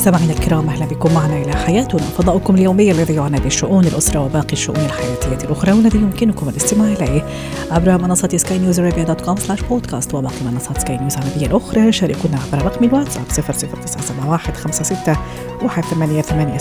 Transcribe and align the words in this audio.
مستمعينا 0.00 0.32
الكرام 0.32 0.68
أهلا 0.68 0.86
بكم 0.86 1.14
معنا 1.14 1.42
إلى 1.42 1.56
حياتنا. 1.56 2.00
فضاؤكم 2.00 2.54
اليومي 2.54 2.90
الذي 2.90 3.14
يعنى 3.14 3.40
بشؤون 3.40 3.84
الأسرة 3.84 4.20
وباقي 4.20 4.52
الشؤون 4.52 4.76
الحياتية 4.76 5.46
الأخرى 5.46 5.72
والذي 5.72 5.98
يمكنكم 5.98 6.48
الاستماع 6.48 6.92
إليه 6.92 7.24
عبر 7.70 7.98
منصة 7.98 8.28
سكاي 8.36 8.58
نيوز 8.58 8.80
dot 8.80 9.20
com 9.20 9.36
slash 9.36 9.60
podcast 9.60 10.14
وباقي 10.14 10.44
منصات 10.44 10.80
سكاي 10.80 10.98
نيوز 10.98 11.16
العربية 11.16 11.46
الأخرى. 11.46 11.92
شاركونا 11.92 12.38
عبر 12.52 12.64
رقم 12.64 12.84
الواتساب 12.84 13.24
00971 13.28 14.72
56 14.72 15.16
188 15.62 16.58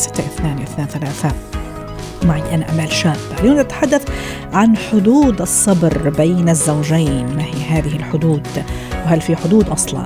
معي 2.24 2.56
أنا 2.56 2.72
أمال 2.72 2.92
شاب. 2.92 3.18
اليوم 3.40 3.60
نتحدث 3.60 4.04
عن 4.54 4.78
حدود 4.78 5.42
الصبر 5.42 6.10
بين 6.10 6.50
الزوجين. 6.50 7.36
ما 7.36 7.44
هي 7.44 7.64
هذه 7.70 7.96
الحدود؟ 7.96 8.48
وهل 9.06 9.22
في 9.22 9.36
حدود 9.36 9.70
أصلاً؟ 9.70 10.06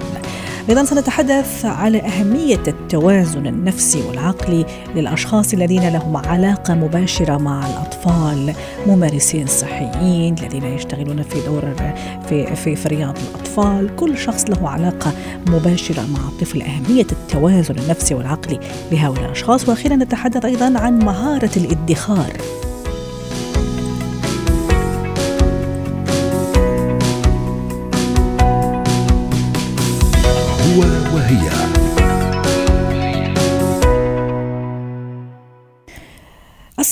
أيضا 0.70 0.84
سنتحدث 0.84 1.66
على 1.66 2.02
أهمية 2.02 2.63
التوازن 2.67 3.48
النفسي 3.48 4.02
والعقلي 4.02 4.66
للأشخاص 4.95 5.53
الذين 5.53 5.89
لهم 5.89 6.17
علاقة 6.17 6.73
مباشرة 6.73 7.38
مع 7.38 7.67
الأطفال 7.67 8.53
ممارسين 8.88 9.48
صحيين 9.48 10.36
الذين 10.38 10.63
يشتغلون 10.63 11.23
في 11.23 11.41
دور 11.45 11.73
في 12.30 12.55
في, 12.55 12.76
في 12.76 12.88
رياض 12.88 13.17
الأطفال. 13.17 13.95
كل 13.95 14.17
شخص 14.17 14.49
له 14.49 14.70
علاقة 14.70 15.14
مباشرة 15.47 16.02
مع 16.02 16.20
الطفل 16.28 16.61
أهمية 16.61 17.08
التوازن 17.11 17.80
النفسي 17.80 18.14
والعقلي 18.14 18.59
لهؤلاء 18.92 19.25
الأشخاص. 19.25 19.70
وأخيرا 19.70 19.95
نتحدث 19.95 20.45
أيضا 20.45 20.80
عن 20.80 21.00
مهارة 21.00 21.52
الادخار. 21.58 22.33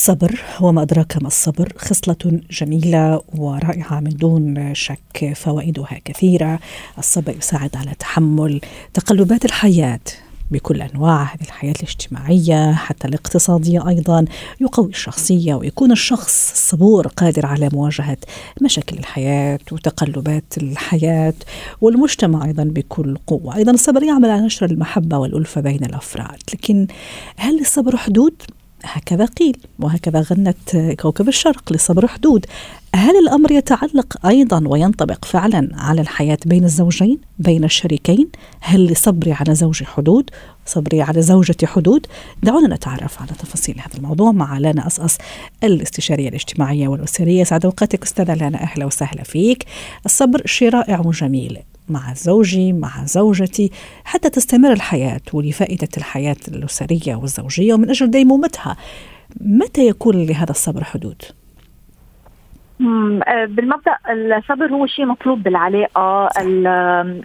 الصبر 0.01 0.41
وما 0.61 0.81
أدراك 0.81 1.17
ما 1.21 1.27
الصبر 1.27 1.73
خصلة 1.77 2.41
جميلة 2.51 3.21
ورائعة 3.35 3.99
من 3.99 4.09
دون 4.09 4.75
شك 4.75 5.33
فوائدها 5.35 5.99
كثيرة. 6.05 6.59
الصبر 6.97 7.37
يساعد 7.37 7.75
على 7.75 7.93
تحمل 7.99 8.61
تقلبات 8.93 9.45
الحياة 9.45 9.99
بكل 10.51 10.81
أنواع 10.81 11.23
هذه 11.23 11.41
الحياة 11.41 11.71
الاجتماعية 11.71 12.73
حتى 12.73 13.07
الاقتصادية 13.07 13.87
أيضا. 13.87 14.25
يقوي 14.61 14.89
الشخصية 14.89 15.53
ويكون 15.53 15.91
الشخص 15.91 16.51
الصبور 16.51 17.07
قادر 17.07 17.45
على 17.45 17.69
مواجهة 17.73 18.17
مشاكل 18.61 18.97
الحياة 18.97 19.59
وتقلبات 19.71 20.57
الحياة 20.57 21.33
والمجتمع 21.81 22.45
أيضا 22.45 22.63
بكل 22.63 23.17
قوة، 23.27 23.55
أيضا 23.55 23.71
الصبر 23.71 24.03
يعمل 24.03 24.29
على 24.29 24.41
نشر 24.41 24.65
المحبة 24.65 25.17
والألفة 25.17 25.61
بين 25.61 25.85
الأفراد، 25.85 26.39
لكن 26.53 26.87
هل 27.37 27.57
للصبر 27.57 27.97
حدود؟ 27.97 28.33
هكذا 28.83 29.25
قيل 29.25 29.57
وهكذا 29.79 30.21
غنت 30.21 30.77
كوكب 30.99 31.27
الشرق 31.27 31.71
للصبر 31.71 32.07
حدود. 32.07 32.45
هل 32.95 33.17
الأمر 33.17 33.51
يتعلق 33.51 34.25
أيضا 34.25 34.63
وينطبق 34.67 35.25
فعلا 35.25 35.69
على 35.73 36.01
الحياة 36.01 36.37
بين 36.45 36.63
الزوجين 36.63 37.19
بين 37.39 37.63
الشريكين؟ 37.63 38.27
هل 38.59 38.85
لصبري 38.85 39.31
على 39.31 39.55
زوجي 39.55 39.85
حدود 39.85 40.29
صبري 40.65 41.01
على 41.01 41.21
زوجتي 41.21 41.67
حدود؟ 41.67 42.07
دعونا 42.43 42.75
نتعرف 42.75 43.21
على 43.21 43.31
تفاصيل 43.39 43.79
هذا 43.79 43.97
الموضوع 43.97 44.31
مع 44.31 44.57
لانا 44.57 44.87
أصأص 44.87 45.17
الاستشارية 45.63 46.29
الاجتماعية 46.29 46.87
والأسرية. 46.87 47.43
سعد 47.43 47.65
أوقاتك 47.65 48.03
أستاذة 48.03 48.33
لانا 48.33 48.61
أهلا 48.61 48.85
وسهلا 48.85 49.23
فيك. 49.23 49.65
الصبر 50.05 50.41
شيء 50.45 50.69
رائع 50.69 50.99
وجميل 50.99 51.59
مع 51.91 52.13
زوجي 52.13 52.73
مع 52.73 53.05
زوجتي 53.05 53.71
حتى 54.05 54.29
تستمر 54.29 54.71
الحياة 54.71 55.21
ولفائدة 55.33 55.89
الحياة 55.97 56.35
الأسرية 56.47 57.15
والزوجية 57.15 57.73
ومن 57.73 57.89
أجل 57.89 58.11
ديمومتها 58.11 58.77
متى 59.41 59.87
يكون 59.87 60.25
لهذا 60.25 60.51
الصبر 60.51 60.83
حدود؟ 60.83 61.23
آه، 63.27 63.45
بالمبدأ 63.45 63.97
الصبر 64.09 64.67
هو 64.67 64.85
شيء 64.85 65.05
مطلوب 65.05 65.43
بالعلاقة 65.43 66.29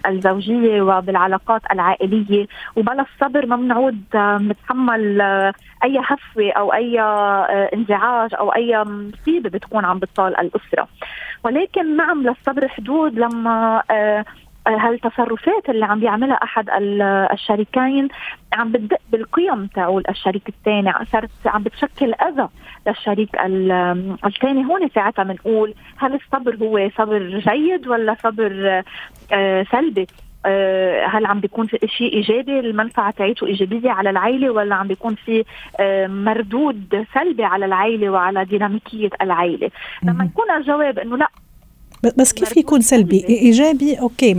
الزوجية 0.07 0.81
وبالعلاقات 0.81 1.61
العائلية. 1.71 2.47
وبلا 2.75 3.05
الصبر 3.13 3.45
ما 3.45 3.55
بنعود 3.55 4.01
نتحمل 4.15 5.21
آه، 5.21 5.53
أي 5.83 5.99
هفوة 5.99 6.51
أو 6.51 6.73
أي 6.73 6.99
آه، 7.01 7.69
انزعاج 7.73 8.35
أو 8.39 8.49
أي 8.49 8.83
مصيبة 8.83 9.49
بتكون 9.49 9.85
عم 9.85 9.99
بتطال 9.99 10.39
الأسرة. 10.39 10.87
ولكن 11.43 11.97
نعم 11.97 12.23
للصبر 12.23 12.67
حدود 12.67 13.19
لما 13.19 13.83
هالتصرفات 14.67 15.69
اللي 15.69 15.85
عم 15.85 15.99
بيعملها 15.99 16.35
أحد 16.35 16.69
الشريكين 17.33 18.07
عم 18.53 18.71
بتدق 18.71 18.99
بالقيم 19.11 19.67
تاعول 19.67 20.03
الشريك 20.09 20.49
الثاني. 20.49 20.93
صارت 21.11 21.29
عم 21.45 21.63
بتشكل 21.63 22.13
أذى 22.13 22.49
للشريك 22.87 23.29
الثاني. 24.25 24.65
هون 24.65 24.89
ساعتها 24.95 25.23
بنقول 25.23 25.73
هل 25.97 26.13
الصبر 26.13 26.55
هو 26.55 26.89
صبر 26.97 27.19
جيد 27.39 27.87
ولا 27.87 28.15
صبر 28.23 28.83
آه، 29.31 29.63
سلبي؟ 29.71 30.07
آه، 30.45 31.05
هل 31.05 31.25
عم 31.25 31.39
بيكون 31.39 31.65
في 31.65 31.77
شيء 31.87 32.13
إيجابي؟ 32.13 32.59
المنفعة 32.59 33.11
تاعته 33.11 33.47
إيجابية 33.47 33.91
على 33.91 34.09
العائله 34.09 34.49
ولا 34.49 34.75
عم 34.75 34.87
بيكون 34.87 35.15
في 35.15 35.43
آه، 35.79 36.07
مردود 36.07 37.05
سلبي 37.13 37.43
على 37.43 37.65
العائله 37.65 38.09
وعلى 38.09 38.45
ديناميكية 38.45 39.09
العائله 39.21 39.71
لما 40.03 40.25
يكون 40.25 40.51
الجواب 40.51 40.99
إنه 40.99 41.17
لا 41.17 41.29
بس 42.17 42.33
كيف 42.33 42.57
يكون 42.57 42.81
سلبي؟ 42.81 43.25
إيجابي؟ 43.29 43.95
أوكي 43.95 44.33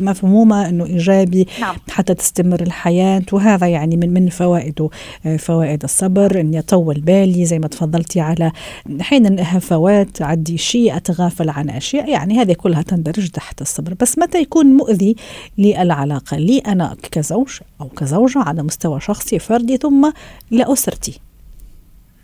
مفهومة 0.00 0.68
إنه 0.68 0.86
إيجابي 0.86 1.46
نعم. 1.60 1.76
حتى 1.90 2.14
تستمر 2.14 2.60
الحياة 2.60 3.22
وهذا 3.32 3.66
يعني 3.66 3.96
من 3.96 4.14
من 4.14 4.28
فوائده 4.28 4.88
آه، 5.26 5.36
فوائد 5.36 5.82
الصبر 5.84 6.40
اني 6.40 6.58
اطول 6.58 7.00
بالي 7.00 7.44
زي 7.44 7.58
ما 7.58 7.68
تفضلتي 7.68 8.20
على 8.20 8.52
حين 9.00 9.40
هفوات 9.40 10.22
عندي 10.22 10.58
شيء 10.58 10.96
أتغافل 10.96 11.50
عن 11.50 11.70
أشياء 11.70 12.08
يعني 12.08 12.38
هذه 12.38 12.52
كلها 12.52 12.82
تندرج 12.82 13.28
تحت 13.28 13.60
الصبر. 13.60 13.94
بس 14.00 14.18
متى 14.18 14.40
يكون 14.40 14.66
مؤذي 14.66 15.16
للعلاقة؟ 15.58 16.36
لي 16.36 16.58
أنا 16.58 16.96
كزوج 17.12 17.58
أو 17.80 17.88
كزوجة 17.88 18.38
على 18.38 18.62
مستوى 18.62 19.00
شخصي 19.00 19.38
فردي 19.38 19.76
ثم 19.76 20.10
لاسرتي 20.50 21.20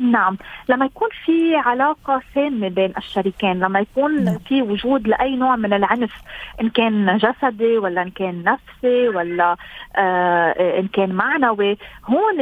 نعم. 0.03 0.37
لما 0.69 0.87
يكون 0.87 1.09
في 1.25 1.57
علاقة 1.57 2.23
سامة 2.35 2.69
بين 2.69 2.93
الشريكين 2.99 3.61
لما 3.61 3.81
يكون 3.81 4.25
نعم. 4.25 4.39
في 4.39 4.63
وجود 4.63 5.09
لأي 5.09 5.37
نوع 5.37 5.57
من 5.57 5.73
العنف 5.73 6.23
إن 6.61 6.69
كان 6.69 7.19
جسدي 7.19 7.79
ولا 7.79 8.03
إن 8.03 8.11
كان 8.11 8.43
نفسي 8.45 9.09
ولا 9.09 9.57
آه 9.97 10.79
إن 10.81 10.89
كان 10.89 11.13
معنوي 11.15 11.79
هون 12.07 12.41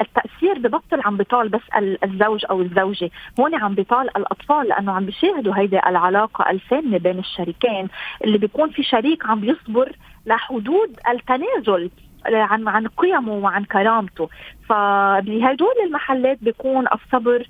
التأثير 0.00 0.58
ببطل 0.58 1.00
عم 1.04 1.16
بيطال 1.16 1.48
بس 1.48 1.60
الزوج 2.04 2.44
أو 2.50 2.60
الزوجة. 2.60 3.10
هون 3.40 3.54
عم 3.54 3.74
بيطال 3.74 4.16
الأطفال 4.16 4.68
لأنه 4.68 4.92
عم 4.92 5.04
بيشاهدوا 5.06 5.54
هيدي 5.56 5.78
العلاقة 5.86 6.50
السامة 6.50 6.98
بين 6.98 7.18
الشريكين 7.18 7.88
اللي 8.24 8.38
بيكون 8.38 8.70
في 8.70 8.82
شريك 8.82 9.26
عم 9.26 9.40
بيصبر 9.40 9.92
لحدود 10.26 10.96
التنازل. 11.10 11.90
عن 12.26 12.68
عن 12.68 12.86
قيمه 12.86 13.32
وعن 13.32 13.64
كرامته 13.64 14.28
فبهدول 14.68 15.74
المحلات 15.86 16.38
بيكون 16.42 16.84
الصبر 16.92 17.46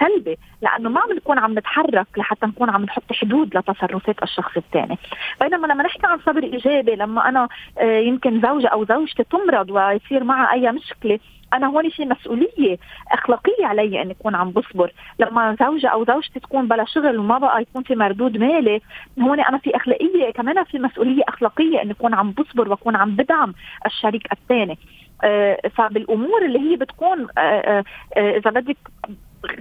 سلبي 0.00 0.38
لأنه 0.62 0.90
ما 0.90 1.00
عم 1.00 1.12
نكون 1.12 1.38
عم 1.38 1.58
نتحرك 1.58 2.06
لحتى 2.16 2.46
نكون 2.46 2.70
عم 2.70 2.82
نحط 2.82 3.12
حدود 3.12 3.56
لتصرفات 3.56 4.22
الشخص 4.22 4.56
الثاني. 4.56 4.98
بينما 5.40 5.66
لما 5.66 5.84
نحكي 5.84 6.06
عن 6.06 6.18
صبر 6.18 6.42
إيجابي 6.42 6.94
لما 6.94 7.28
أنا 7.28 7.48
آه، 7.78 7.98
يمكن 7.98 8.40
زوجة 8.40 8.68
أو 8.68 8.84
زوجتي 8.84 9.24
تمرض 9.24 9.70
ويصير 9.70 10.24
معها 10.24 10.52
أي 10.52 10.72
مشكلة 10.72 11.18
أنا 11.52 11.66
هون 11.66 11.90
في 11.90 12.04
مسؤولية 12.04 12.78
أخلاقية 13.12 13.66
علي 13.66 14.02
اني 14.02 14.12
اكون 14.12 14.34
عم 14.34 14.50
بصبر. 14.50 14.92
لما 15.18 15.56
زوجة 15.60 15.88
أو 15.88 16.04
زوجتي 16.04 16.40
تكون 16.40 16.68
بلا 16.68 16.84
شغل 16.84 17.18
وما 17.18 17.38
بقى 17.38 17.62
يكون 17.62 17.82
في 17.82 17.94
مردود 17.94 18.36
مالي 18.36 18.80
هون 19.20 19.40
أنا 19.40 19.58
في 19.58 19.76
أخلاقية 19.76 20.30
كمان 20.30 20.64
في 20.64 20.78
مسؤولية 20.78 21.22
أخلاقية 21.28 21.82
اني 21.82 21.92
اكون 21.92 22.14
عم 22.14 22.30
بصبر 22.30 22.68
وأكون 22.68 22.96
عم 22.96 23.16
بدعم 23.16 23.54
الشريك 23.86 24.32
الثاني. 24.32 24.78
آه، 25.24 25.58
فبالأمور 25.76 26.44
اللي 26.44 26.70
هي 26.70 26.76
بتكون 26.76 27.26
آه، 27.38 27.84
إذا 28.16 28.50
بدك 28.50 28.76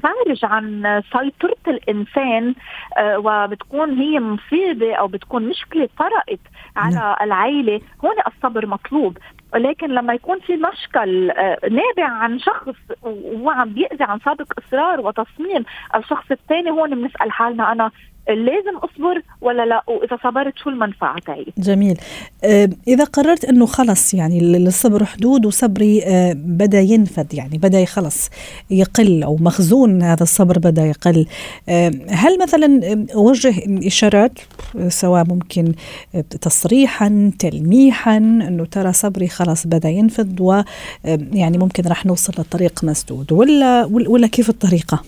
خارج 0.04 0.46
عن 0.46 1.02
سيطرة 1.14 1.58
الإنسان 1.68 2.56
وبتكون 3.02 3.98
هي 3.98 4.20
مصيبة 4.20 4.96
أو 4.96 5.08
بتكون 5.08 5.44
مشكلة 5.50 5.90
طرقت 6.00 6.40
على 6.76 6.96
نعم. 6.96 7.16
العائلة 7.22 7.82
هون 8.06 8.16
الصبر 8.28 8.66
مطلوب. 8.66 9.18
ولكن 9.54 9.88
لما 9.88 10.14
يكون 10.14 10.40
في 10.40 10.56
مشكل 10.56 11.32
آه، 11.32 11.60
نابع 11.64 12.10
عن 12.14 12.40
شخص 12.40 12.76
وهو 13.02 13.50
عم 13.50 13.70
بيأذي 13.70 14.04
عن 14.04 14.20
سابق 14.20 14.46
إصرار 14.60 15.02
وتصميم 15.02 15.66
الشخص 15.96 16.32
الثاني 16.32 16.72
هون 16.72 16.96
بنسأل 16.96 17.32
حالنا 17.32 17.72
أنا 17.72 17.92
لازم 18.30 18.78
أصبر 18.78 19.22
ولا 19.42 19.66
لا؟ 19.66 19.84
وإذا 19.88 20.18
صبرت 20.24 20.54
شو 20.58 20.70
المنفعة 20.70 21.20
تاعي؟ 21.20 21.46
جميل. 21.58 21.98
آه، 22.44 22.70
إذا 22.88 23.04
قررت 23.04 23.46
إنه 23.46 23.66
خلص 23.66 24.14
يعني 24.14 24.40
للصبر 24.40 25.06
حدود 25.06 25.46
وصبري 25.46 26.04
آه، 26.06 26.34
بدأ 26.36 26.80
ينفد 26.80 27.34
يعني 27.34 27.58
بدأ 27.58 27.86
خلص 27.86 28.30
يقل 28.70 29.24
أو 29.24 29.38
مخزون 29.40 30.02
هذا 30.02 30.24
الصبر 30.24 30.60
بدأ 30.60 30.86
يقل. 30.86 31.26
آه، 31.70 31.92
هل 32.10 32.40
مثلا 32.42 33.06
اوجه 33.16 33.54
إشارات؟ 33.88 34.40
سواء 34.88 35.24
ممكن 35.28 35.74
تصريحا 36.42 37.32
تلميحا 37.40 38.18
إنه 38.18 38.66
ترى 38.66 38.94
صبري 38.94 39.28
خلاص 39.28 39.68
بدأ 39.68 39.90
ينفد 39.90 40.42
ويعني 40.42 41.58
ممكن 41.58 41.84
راح 41.88 42.06
نوصل 42.06 42.34
لطريق 42.42 42.84
مسدود 42.84 43.32
ولا 43.32 43.86
ولا 43.86 44.28
كيف 44.28 44.50
الطريقة؟ 44.50 45.04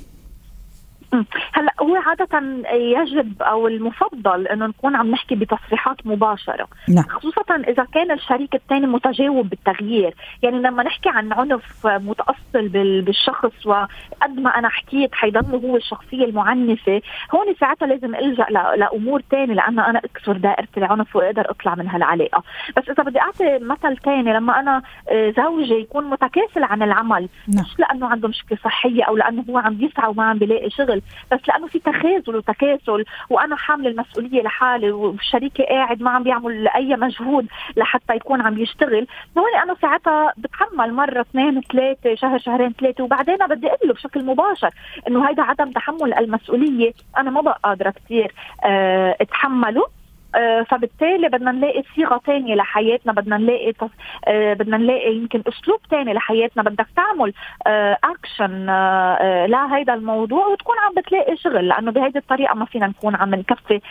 هلا 1.54 1.69
هو 1.89 1.95
عادة 1.95 2.41
يجب 2.74 3.41
أو 3.41 3.68
المفضل 3.68 4.47
إنه 4.47 4.68
نكون 4.68 4.95
عم 4.95 5.12
نحكي 5.12 5.36
بتصريحات 5.36 5.97
مباشرة 6.06 6.68
نعم. 6.89 7.03
خصوصا 7.03 7.56
إذا 7.68 7.86
كان 7.94 8.12
الشريك 8.12 8.56
الثاني 8.56 8.88
متجاوب 8.88 9.50
بالتغيير، 9.50 10.15
يعني 10.44 10.59
لما 10.59 10.83
نحكي 10.83 11.09
عن 11.09 11.33
عنف 11.33 11.88
متأصل 11.88 12.68
بالشخص 13.01 13.65
وقد 13.65 14.39
ما 14.39 14.50
أنا 14.50 14.69
حكيت 14.69 15.15
حيضل 15.15 15.56
هو 15.56 15.75
الشخصية 15.75 16.25
المعنفة، 16.25 17.01
هون 17.36 17.56
ساعتها 17.59 17.86
لازم 17.88 18.15
ألجأ 18.15 18.45
لأمور 18.77 19.21
ثانية 19.31 19.53
لأنه 19.53 19.89
أنا 19.89 20.00
اكسر 20.00 20.38
دائرة 20.38 20.68
العنف 20.77 21.15
وأقدر 21.15 21.51
أطلع 21.51 21.75
من 21.75 21.88
هالعلاقة، 21.88 22.44
بس 22.77 22.89
إذا 22.89 23.03
بدي 23.03 23.21
أعطي 23.21 23.59
مثل 23.59 23.97
ثاني 23.97 24.33
لما 24.33 24.81
آه، 25.09 25.33
زوجي 25.38 25.74
يكون 25.74 26.09
متكاسل 26.09 26.63
عن 26.63 26.83
العمل 26.83 27.30
نعم. 27.47 27.63
مش 27.63 27.80
لأنه 27.80 28.07
عنده 28.07 28.27
مشكلة 28.27 28.57
صحية 28.63 29.03
أو 29.03 29.18
لأنه 29.18 29.45
هو 29.50 29.57
عم 29.57 29.77
يسعى 29.81 30.09
وما 30.09 30.24
عم 30.24 30.38
بيلاقي 30.38 30.69
شغل 30.69 31.01
بس 31.31 31.39
لأنه 31.47 31.68
في 31.68 31.79
تخاذل 31.80 32.36
وتكاسل 32.36 33.06
وأنا 33.30 33.56
حامل 33.56 33.88
المسؤولية 33.88 34.42
لحالي 34.42 34.92
وشريكي 34.92 35.64
قاعد 35.64 36.02
ما 36.02 36.12
عم 36.12 36.24
بيعمل 36.24 36.68
أي 36.68 36.96
مجهود 36.96 37.48
لحتى 37.78 38.16
يكون 38.16 38.42
عم 38.42 38.58
يشتغل. 38.58 39.08
هون 39.38 39.56
أنا 39.64 39.76
ساعتها 39.81 40.34
بتحمل 40.38 40.94
مرة 40.94 41.22
اثنين 41.22 41.62
ثلاثة 41.62 42.16
شهر 42.16 42.40
شهرين 42.40 42.74
ثلاثة 42.80 43.04
وبعدين 43.04 43.38
بدي 43.38 43.68
أقول 43.68 43.88
له 43.90 43.94
بشكل 43.94 44.26
مباشر 44.26 44.70
إنه 45.08 45.30
هيدا 45.30 45.44
عدم 45.44 45.72
تحمل 45.72 46.14
المسؤولية 46.14 46.94
أنا 47.18 47.31
ما 47.31 47.42
بقى 47.42 47.60
قادرة 47.64 47.90
كثير 47.90 48.34
أه 48.66 49.16
أتحمله. 49.22 49.82
آه، 49.82 49.99
فبالتالي 50.70 51.30
بدنا 51.30 51.52
نلاقي 51.52 51.84
صيغة 51.96 52.22
ثانية 52.26 52.56
لحياتنا 52.56 53.14
بدنا 53.14 53.38
نلاقي 53.38 53.74
تص... 53.74 53.90
آه، 54.28 54.54
بدنا 54.54 54.78
نلاقي 54.78 55.16
يمكن 55.16 55.44
أسلوب 55.48 55.80
ثاني 55.92 56.14
لحياتنا 56.14 56.64
بدك 56.64 56.88
تعمل 56.96 57.34
اكشن 58.04 58.70
آه، 58.70 59.46
لهيدا 59.46 59.94
الموضوع 59.94 60.48
وتكون 60.48 60.76
عم 60.80 60.94
بتلاقي 60.98 61.38
شغل 61.38 61.68
لأنه 61.68 61.92
بهيدي 61.92 62.20
الطريقة 62.20 62.56
ما 62.56 62.66
فينا 62.66 62.88
نكون 62.88 63.16
عم 63.16 63.36
نكفي 63.36 63.81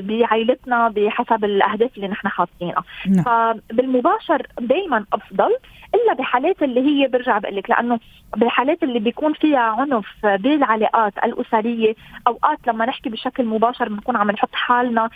بعائلتنا 0.00 0.88
بحسب 0.88 1.44
الأهداف 1.44 1.90
اللي 1.96 2.08
نحن 2.08 2.28
حاطينها 2.28 2.84
نعم. 3.06 3.24
فبالمباشر 3.24 4.46
دائما 4.60 5.04
أفضل 5.12 5.56
إلا 5.94 6.14
بحالات 6.14 6.62
اللي 6.62 6.80
هي 6.80 7.08
برجع 7.08 7.38
بقول 7.38 7.56
لك 7.56 7.70
لأنه 7.70 8.00
بالحالات 8.36 8.82
اللي 8.82 8.98
بيكون 8.98 9.32
فيها 9.32 9.58
عنف 9.58 10.06
بالعلاقات 10.24 11.12
الأسرية 11.24 11.94
أوقات 12.26 12.58
لما 12.66 12.86
نحكي 12.86 13.10
بشكل 13.10 13.44
مباشر 13.44 13.88
بنكون 13.88 14.16
عم 14.16 14.30
نحط 14.30 14.48
حالنا 14.52 15.10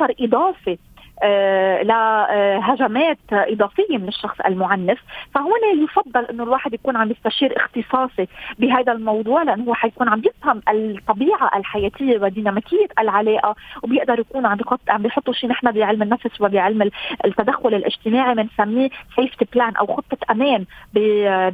بخطر 0.00 0.14
إضافي 0.20 0.78
آه، 1.22 1.82
لهجمات 1.82 3.18
إضافية 3.32 3.98
من 3.98 4.08
الشخص 4.08 4.40
المعنف 4.46 4.98
فهنا 5.34 5.84
يفضل 5.84 6.24
إنه 6.24 6.42
الواحد 6.42 6.74
يكون 6.74 6.96
عم 6.96 7.10
يستشير 7.10 7.56
اختصاصي 7.56 8.28
بهذا 8.58 8.92
الموضوع 8.92 9.42
لأنه 9.42 9.64
هو 9.64 9.74
حيكون 9.74 10.08
عم 10.08 10.22
يفهم 10.24 10.62
الطبيعة 10.68 11.50
الحياتية 11.56 12.18
وديناميكية 12.18 12.86
العلاقة 12.98 13.56
وبيقدر 13.82 14.18
يكون 14.20 14.46
عم 14.46 14.56
بيحط 14.56 14.80
عم 14.88 15.02
بيحطوا 15.02 15.32
شيء 15.32 15.50
نحن 15.50 15.72
بعلم 15.72 16.02
النفس 16.02 16.40
وبعلم 16.40 16.90
التدخل 17.24 17.74
الاجتماعي 17.74 18.34
بنسميه 18.34 18.90
سيفتي 19.16 19.46
بلان 19.52 19.76
أو 19.76 19.86
خطة 19.86 20.18
أمان 20.30 20.64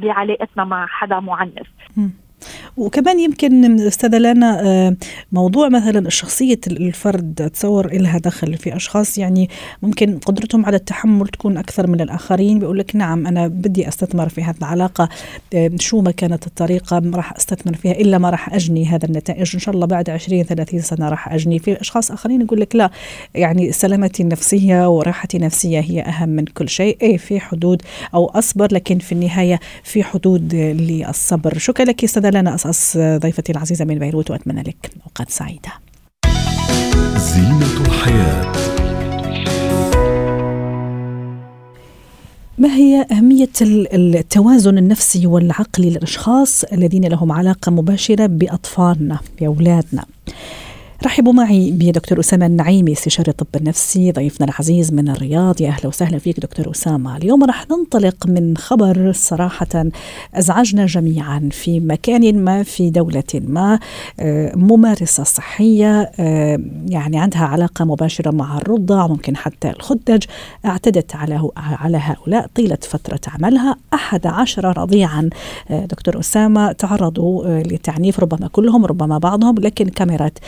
بعلاقتنا 0.01 0.63
مع 0.63 0.85
حدا 0.85 1.19
معنف. 1.19 1.67
وكمان 2.77 3.19
يمكن 3.19 3.81
أستاذة 3.81 4.17
لنا 4.17 4.61
آه، 4.65 4.95
موضوع 5.31 5.69
مثلا 5.69 6.09
شخصيه 6.09 6.59
الفرد 6.67 7.41
اتصور 7.41 7.93
لها 7.93 8.17
دخل 8.17 8.57
في 8.57 8.75
أشخاص 8.75 9.17
يعني 9.17 9.49
ممكن 9.81 10.19
قدرتهم 10.19 10.65
على 10.65 10.77
التحمل 10.77 11.27
تكون 11.27 11.57
أكثر 11.57 11.87
من 11.87 12.01
الآخرين. 12.01 12.59
بيقول 12.59 12.79
لك 12.79 12.95
نعم 12.95 13.27
أنا 13.27 13.47
بدي 13.47 13.87
أستثمر 13.87 14.29
في 14.29 14.43
هذه 14.43 14.55
العلاقة. 14.57 15.09
آه، 15.53 15.71
شو 15.79 16.01
ما 16.01 16.11
كانت 16.11 16.47
الطريقة 16.47 16.99
ما 16.99 17.17
راح 17.17 17.35
أستثمر 17.35 17.75
فيها 17.75 17.91
إلا 17.91 18.17
ما 18.17 18.29
راح 18.29 18.53
أجني 18.53 18.85
هذا 18.85 19.05
النتائج. 19.05 19.51
إن 19.53 19.59
شاء 19.59 19.75
الله 19.75 19.85
بعد 19.85 20.09
20 20.09 20.43
30 20.43 20.81
سنة 20.81 21.09
راح 21.09 21.33
أجني. 21.33 21.59
في 21.59 21.81
أشخاص 21.81 22.11
آخرين 22.11 22.41
يقول 22.41 22.61
لك 22.61 22.75
لا 22.75 22.89
يعني 23.35 23.71
سلامتي 23.71 24.23
النفسية 24.23 24.89
وراحتي 24.89 25.37
النفسية 25.37 25.79
هي 25.79 26.01
أهم 26.01 26.29
من 26.29 26.45
كل 26.45 26.69
شيء. 26.69 26.97
اي 27.01 27.17
في 27.17 27.39
حدود 27.39 27.81
أو 28.13 28.25
أصبر 28.25 28.67
لكن 28.71 28.99
في 28.99 29.11
النهاية 29.11 29.59
في 29.83 30.03
حدود 30.03 30.55
للصبر. 30.55 31.57
شكرا 31.57 31.85
لك 31.85 32.03
استاذه 32.27 32.41
لنا 32.41 32.55
أسأس 32.55 32.97
ضيفتي 32.97 33.51
العزيزة 33.51 33.85
من 33.85 33.99
بيروت 33.99 34.31
وأتمنى 34.31 34.61
لك 34.61 34.91
أوقات 35.05 35.29
سعيدة 35.29 35.71
زينة 37.17 37.81
الحياة 37.85 38.51
ما 42.57 42.75
هي 42.75 43.05
أهمية 43.11 43.49
التوازن 43.61 44.77
النفسي 44.77 45.27
والعقلي 45.27 45.89
للأشخاص 45.89 46.63
الذين 46.63 47.05
لهم 47.05 47.31
علاقة 47.31 47.71
مباشرة 47.71 48.25
بأطفالنا 48.25 49.19
بأولادنا؟ 49.39 50.05
رحبوا 51.05 51.33
معي 51.33 51.71
بدكتور 51.71 52.19
أسامة 52.19 52.45
النعيمي 52.45 52.91
استشاري 52.91 53.31
الطب 53.31 53.47
النفسي 53.55 54.11
ضيفنا 54.11 54.47
العزيز 54.47 54.93
من 54.93 55.09
الرياض. 55.09 55.61
يا 55.61 55.69
أهلا 55.69 55.87
وسهلا 55.87 56.17
فيك 56.17 56.39
دكتور 56.39 56.71
أسامة. 56.71 57.17
اليوم 57.17 57.43
راح 57.43 57.65
ننطلق 57.71 58.27
من 58.27 58.57
خبر 58.57 59.11
صراحة 59.15 59.85
أزعجنا 60.33 60.85
جميعا 60.85 61.49
في 61.51 61.79
مكان 61.79 62.43
ما 62.43 62.63
في 62.63 62.89
دولة 62.89 63.23
ما 63.33 63.79
آه، 64.19 64.55
ممارسة 64.55 65.23
صحية 65.23 66.11
آه، 66.19 66.59
يعني 66.87 67.19
عندها 67.19 67.41
علاقة 67.45 67.85
مباشرة 67.85 68.31
مع 68.31 68.57
الرضع 68.57 69.07
ممكن 69.07 69.37
حتى 69.37 69.69
الخدج 69.69 70.23
اعتدت 70.65 71.15
على 71.15 71.49
على 71.57 71.97
هؤلاء 71.97 72.47
طيلة 72.55 72.77
فترة 72.81 73.19
عملها. 73.27 73.75
أحد 73.93 74.27
عشر 74.27 74.77
رضيعا. 74.77 75.29
آه، 75.69 75.85
دكتور 75.85 76.19
أسامة 76.19 76.71
تعرضوا 76.71 77.59
لتعنيف 77.63 78.19
ربما 78.19 78.47
كلهم 78.47 78.85
ربما 78.85 79.17
بعضهم 79.17 79.55
لكن 79.59 79.85
كاميرات 79.89 80.39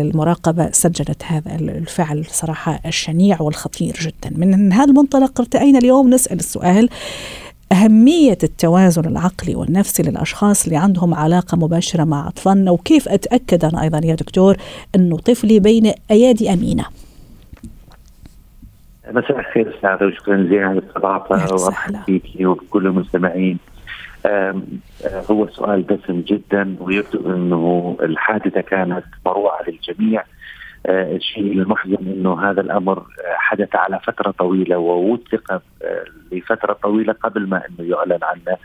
المراقبة 0.00 0.70
سجلت 0.70 1.22
هذا 1.24 1.54
الفعل 1.54 2.24
صراحة 2.24 2.80
الشنيع 2.86 3.42
والخطير 3.42 3.94
جدا. 4.00 4.36
من 4.36 4.72
هذا 4.72 4.90
المنطلق 4.90 5.40
ارتأينا 5.40 5.78
اليوم؟ 5.78 6.10
نسأل 6.10 6.38
السؤال. 6.38 6.88
أهمية 7.72 8.38
التوازن 8.42 9.04
العقلي 9.04 9.54
والنفسي 9.54 10.02
للأشخاص 10.02 10.64
اللي 10.64 10.76
عندهم 10.76 11.14
علاقة 11.14 11.56
مباشرة 11.56 12.04
مع 12.04 12.28
أطفالنا 12.28 12.70
وكيف 12.70 13.08
أتأكد 13.08 13.64
أنا 13.64 13.82
أيضا 13.82 14.00
يا 14.04 14.14
دكتور 14.14 14.56
أنه 14.94 15.16
طفلي 15.16 15.60
بين 15.60 15.92
أيادي 16.10 16.52
أمينة؟ 16.52 16.84
مساء 19.10 19.40
الخير 19.40 19.74
أستاذ 19.76 20.06
وشكرا 20.06 20.36
جزيلا 20.36 20.66
على 20.66 20.78
الاستضافه 20.78 21.54
ومرحبا 21.54 22.02
فيك 22.06 22.24
وبكل 22.40 22.86
المستمعين. 22.86 23.58
هو 25.30 25.48
سؤال 25.48 25.86
دسم 25.86 26.20
جدا 26.20 26.76
ويبدو 26.80 27.34
أنه 27.34 27.96
الحادثة 28.02 28.60
كانت 28.60 29.04
مروعة 29.26 29.60
للجميع 29.68 30.24
آه، 30.86 31.16
الشيء 31.16 31.52
المحزن 31.52 31.96
أنه 32.06 32.50
هذا 32.50 32.60
الأمر 32.60 33.04
حدث 33.36 33.76
على 33.76 34.00
فترة 34.06 34.30
طويلة 34.30 34.78
ووثق 34.78 35.52
آه، 35.52 36.04
لفترة 36.32 36.72
طويلة 36.72 37.12
قبل 37.12 37.48
ما 37.48 37.62
أنه 37.66 37.90
يعلن 37.90 38.18
عنه 38.22 38.56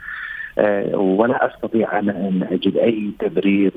ولا 0.93 1.55
أستطيع 1.55 1.99
أنا 1.99 2.11
أن 2.11 2.47
أجد 2.51 2.77
أي 2.77 3.11
تبرير 3.19 3.71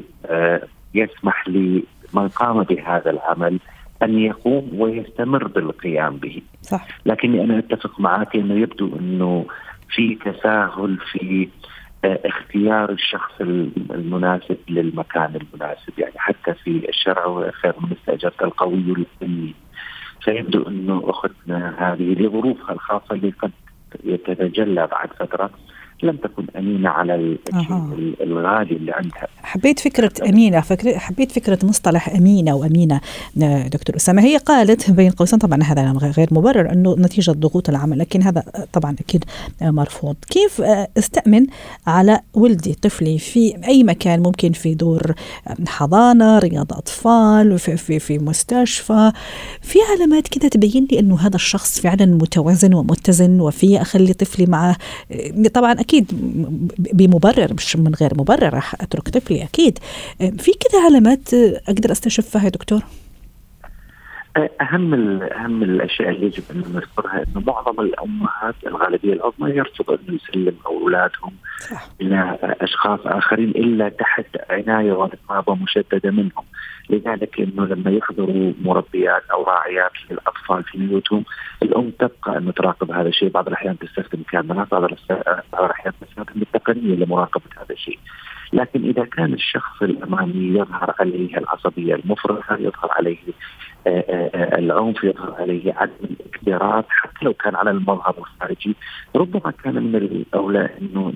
يسمح 0.95 1.49
لمن 1.49 2.29
قام 2.29 2.63
بهذا 2.63 3.11
العمل 3.11 3.59
أن 4.03 4.19
يقوم 4.19 4.71
ويستمر 4.81 5.47
بالقيام 5.47 6.17
به. 6.17 6.43
صح. 6.63 6.89
لكني 7.07 7.45
أنا 7.45 7.59
أتفق 7.59 8.01
معك 8.01 8.37
أنه 8.37 8.55
يبدو 8.55 8.97
أنه 9.01 9.47
في 9.89 10.15
تساهل 10.15 10.99
في 11.13 11.49
آه، 12.05 12.21
اختيار 12.25 12.91
الشخص 12.91 13.41
المناسب 13.91 14.57
للمكان 14.69 15.37
المناسب 15.37 15.99
يعني 15.99 16.15
حتى 16.17 16.55
في 16.55 16.89
الشرع 16.89 17.51
خير 17.51 17.75
من 17.81 17.93
استاجرت 17.93 18.43
القوي 18.43 18.77
للسنين. 18.77 19.55
فيبدو 20.21 20.69
أنه 20.69 21.03
اختنا 21.07 21.75
هذه 21.79 22.15
لظروفها 22.15 22.73
الخاصة 22.73 23.15
اللي 23.15 23.31
قد 23.31 23.53
تتجلى 24.25 24.87
بعد 24.87 25.09
فترة. 25.13 25.51
لم 26.03 26.17
تكن 26.17 26.47
أمينة 26.59 26.89
على 26.89 27.15
الشيء 27.15 28.15
الغالي 28.21 28.77
اللي 28.77 28.93
عندها. 28.93 29.29
حبيت 29.43 29.81
فكرة 29.81 30.13
أمينة 30.29 30.61
فكرة 30.61 30.99
حبيت 30.99 31.33
فكرة 31.33 31.59
مصطلح 31.63 32.09
أمينة 32.09 32.55
وأمينة 32.55 33.01
دكتور 33.67 33.97
أسامة. 33.97 34.23
هي 34.23 34.37
قالت 34.37 34.91
بين 34.91 35.11
قوسين 35.11 35.39
طبعا 35.39 35.63
هذا 35.63 35.93
غير 35.93 36.29
مبرر 36.31 36.73
أنه 36.73 36.97
نتيجة 36.99 37.31
ضغوط 37.31 37.69
العمل 37.69 37.99
لكن 37.99 38.23
هذا 38.23 38.43
طبعا 38.73 38.97
أكيد 39.01 39.25
مرفوض. 39.63 40.17
كيف 40.31 40.61
أستأمن 40.99 41.47
على 41.87 42.21
ولدي 42.35 42.75
طفلي 42.75 43.19
في 43.19 43.57
أي 43.69 43.85
مكان؟ 43.85 44.21
ممكن 44.21 44.53
في 44.53 44.75
دور 44.75 45.15
حضانة 45.67 46.39
رياض 46.39 46.73
أطفال 46.73 47.59
في 47.59 47.77
في, 47.77 47.99
في 47.99 48.19
مستشفى. 48.19 49.13
في 49.63 49.79
علامات 49.93 50.29
كده 50.29 50.49
تبين 50.49 50.89
لي 50.93 50.99
أنه 50.99 51.21
هذا 51.21 51.37
الشخص 51.37 51.81
فعلا 51.81 52.07
متوازن 52.07 52.75
ومتزن 52.75 53.41
وفي 53.41 53.83
أخلي 53.83 54.13
طفلي 54.13 54.47
معه 54.47 54.77
طبعا 55.55 55.73
أكيد 55.89 56.07
بمبرر 56.79 57.55
مش 57.55 57.77
من 57.77 57.95
غير 57.95 58.13
مبرر 58.19 58.55
راح 58.55 58.75
أترك 58.83 59.09
طفلي 59.09 59.43
أكيد. 59.43 59.79
في 60.19 60.51
كده 60.53 60.81
علامات 60.85 61.35
أقدر 61.69 61.93
استشفها 61.93 62.45
يا 62.45 62.49
دكتور؟ 62.49 62.83
أهم 64.37 64.95
أهم 65.23 65.63
الأشياء 65.63 66.09
اللي 66.09 66.27
يجب 66.27 66.43
أن 66.51 66.59
نذكرها 66.59 67.23
انه 67.23 67.43
معظم 67.47 67.81
الأمهات 67.81 68.55
الغالبية 68.67 69.13
العظمى 69.13 69.51
يرفض 69.51 69.91
أن 69.91 70.15
يسلم 70.15 70.57
أولادهم 70.67 71.33
إلى 72.01 72.39
أشخاص 72.43 73.01
آخرين 73.05 73.51
إلا 73.51 73.89
تحت 73.89 74.27
عناية 74.51 74.93
ورقابه 74.93 75.55
مشدده 75.55 76.11
منهم، 76.11 76.45
لذلك 76.91 77.41
إنه 77.41 77.67
لما 77.67 77.91
يحضروا 77.91 78.53
مربيات 78.63 79.23
أو 79.33 79.45
راعيات 79.45 79.93
للأطفال 80.11 80.65
في 80.65 80.79
بيوتهم 80.79 81.25
الأم 81.63 81.91
تبقى 81.91 82.39
انه 82.39 82.51
تراقب 82.51 82.91
هذا 82.91 83.09
الشيء، 83.09 83.29
بعض 83.29 83.47
الأحيان 83.49 83.79
تستخدم 83.79 84.23
كاميرات، 84.31 84.71
بعض 84.71 84.85
الأحيان 85.65 85.93
تستخدم 86.01 86.43
التقنية 86.43 86.95
لمراقبة 86.95 87.45
هذا 87.57 87.75
الشيء. 87.75 87.99
لكن 88.53 88.85
إذا 88.85 89.05
كان 89.05 89.35
الشخص 89.35 89.83
الأمامي 89.83 90.59
يظهر 90.59 90.95
عليه 91.01 91.39
العصبية 91.39 91.95
المفرطه، 91.95 92.55
يظهر 92.55 92.91
عليه 92.91 93.19
العنف 93.87 95.05
يظهر 95.05 95.35
عليه 95.39 95.75
عدم 95.75 95.93
الاكتراث 96.05 96.85
حتى 96.89 97.25
لو 97.25 97.35
كان 97.35 97.55
على 97.55 97.71
المظهر 97.71 98.15
الخارجي. 98.19 98.77
ربما 99.17 99.51
كان 99.65 99.75
من 99.75 99.97
الأولى 99.97 100.69
إنه 100.81 101.13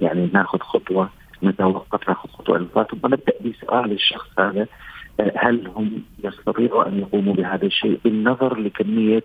يعني 0.00 0.30
ناخذ 0.34 0.58
خطوة 0.58 1.10
نتوقف 1.42 2.08
ناخذ 2.08 2.28
خطوة 2.28 2.84
ثم 2.84 3.06
نبدأ 3.06 3.32
بسؤال 3.44 3.92
الشخص 3.92 4.28
هذا 4.38 4.66
هل 5.36 5.66
هم 5.76 6.02
يستطيعوا 6.24 6.88
أن 6.88 6.98
يقوموا 6.98 7.34
بهذا 7.34 7.66
الشيء؟ 7.66 8.00
بالنظر 8.04 8.58
لكمية 8.58 9.22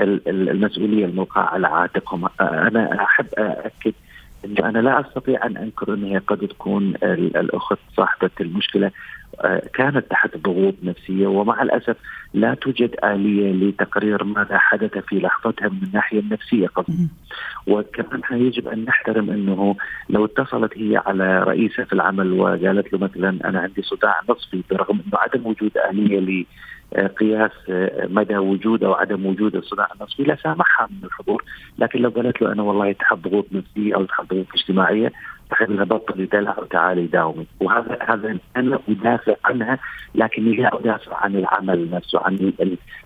المسؤولية 0.00 1.04
الملقاه 1.06 1.42
على 1.42 1.66
عاتقهم 1.66 2.28
أنا 2.40 3.02
أحب 3.04 3.26
اكد 3.38 3.92
إنه 4.44 4.68
أنا 4.68 4.78
لا 4.78 5.00
أستطيع 5.00 5.46
أن 5.46 5.56
أنكر 5.56 5.94
ان 5.94 6.04
هي 6.04 6.18
قد 6.18 6.38
تكون 6.48 6.94
الأخت 7.02 7.78
صاحبة 7.96 8.30
المشكلة. 8.40 8.90
آه، 9.40 9.62
كانت 9.74 10.10
تحت 10.10 10.36
ضغوط 10.36 10.74
نفسية 10.82 11.26
ومع 11.26 11.62
الأسف 11.62 11.96
لا 12.34 12.54
توجد 12.54 12.96
آلية 13.04 13.52
لتقرير 13.52 14.24
ماذا 14.24 14.58
حدث 14.58 14.98
في 14.98 15.18
لحظتها 15.18 15.68
من 15.68 15.78
الناحية 15.82 16.20
النفسية 16.20 16.66
قصدي 16.66 17.08
وكمان 17.66 18.22
يجب 18.30 18.68
أن 18.68 18.84
نحترم 18.84 19.30
إنه 19.30 19.76
لو 20.10 20.24
اتصلت 20.24 20.78
هي 20.78 20.96
على 21.06 21.42
رئيسة 21.42 21.84
في 21.84 21.92
العمل 21.92 22.32
وقالت 22.32 22.92
له 22.92 22.98
مثلا 22.98 23.48
أنا 23.48 23.60
عندي 23.60 23.82
صداع 23.82 24.20
نصفي 24.30 24.62
برغم 24.70 25.00
إنه 25.06 25.18
عدم 25.18 25.46
وجود 25.46 25.72
آلية 25.90 26.44
قياس 26.96 27.52
مدى 28.08 28.36
وجود 28.36 28.84
أو 28.84 28.94
عدم 28.94 29.26
وجود 29.26 29.56
الصداع 29.56 29.88
النصفي 29.94 30.22
لا 30.22 30.36
سامحها 30.42 30.86
من 30.90 31.04
الحضور 31.04 31.44
لكن 31.78 31.98
لو 31.98 32.10
قالت 32.10 32.42
له 32.42 32.52
أنا 32.52 32.62
والله 32.62 32.92
تحت 32.92 33.14
ضغوط 33.14 33.46
نفسيه 33.52 33.94
أو 33.94 34.04
تحت 34.04 34.30
ضغوط 34.30 34.46
اجتماعية 34.54 35.12
فإن 35.50 35.84
بطل 35.84 36.28
دلع 36.32 36.58
وتعالي 36.58 37.06
داومي 37.06 37.46
وهذا 37.60 37.98
هذا 38.08 38.38
أنا 38.56 38.78
أدافع 38.88 39.34
عنها 39.44 39.78
لكني 40.14 40.56
لا 40.56 40.80
أدافع 40.80 41.16
عن 41.16 41.36
العمل 41.36 41.90
نفسه 41.90 42.20
عن 42.20 42.52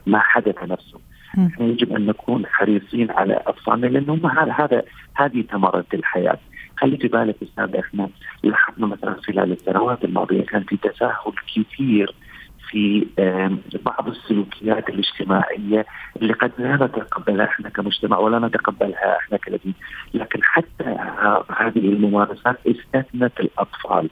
ما 0.07 0.19
حدث 0.19 0.63
نفسه. 0.63 1.01
إحنا 1.39 1.67
يجب 1.67 1.97
أن 1.97 2.07
نكون 2.07 2.47
حريصين 2.47 3.11
على 3.11 3.43
اطفالنا 3.47 3.87
لأنه 3.87 4.31
هذا 4.31 4.53
هذا 4.53 4.83
هذه 5.15 5.43
ثمرة 5.43 5.87
الحياة. 5.95 6.39
خلي 6.77 6.97
في 6.97 7.09
بالك 7.09 7.37
أستاذ 7.43 7.77
إحنا 7.77 8.09
لاحظنا 8.43 8.87
مثلا 8.87 9.17
خلال 9.21 9.53
السنوات 9.53 10.05
الماضية 10.05 10.43
كان 10.43 10.63
في 10.63 10.77
تساهل 10.77 11.33
كثير 11.55 12.15
في 12.71 13.07
بعض 13.85 14.09
السلوكيات 14.09 14.89
الاجتماعية 14.89 15.87
اللي 16.17 16.33
قد 16.33 16.53
لا 16.59 16.75
نتقبلها 16.77 17.47
إحنا 17.47 17.69
كمجتمع 17.69 18.19
ولا 18.19 18.39
نتقبلها 18.47 19.17
إحنا 19.17 19.39
كلاجئين، 19.39 19.75
لكن 20.15 20.41
حتى 20.43 20.85
هذه 21.57 21.79
الممارسات 21.79 22.59
استثنت 22.67 23.41
الأطفال. 23.41 24.11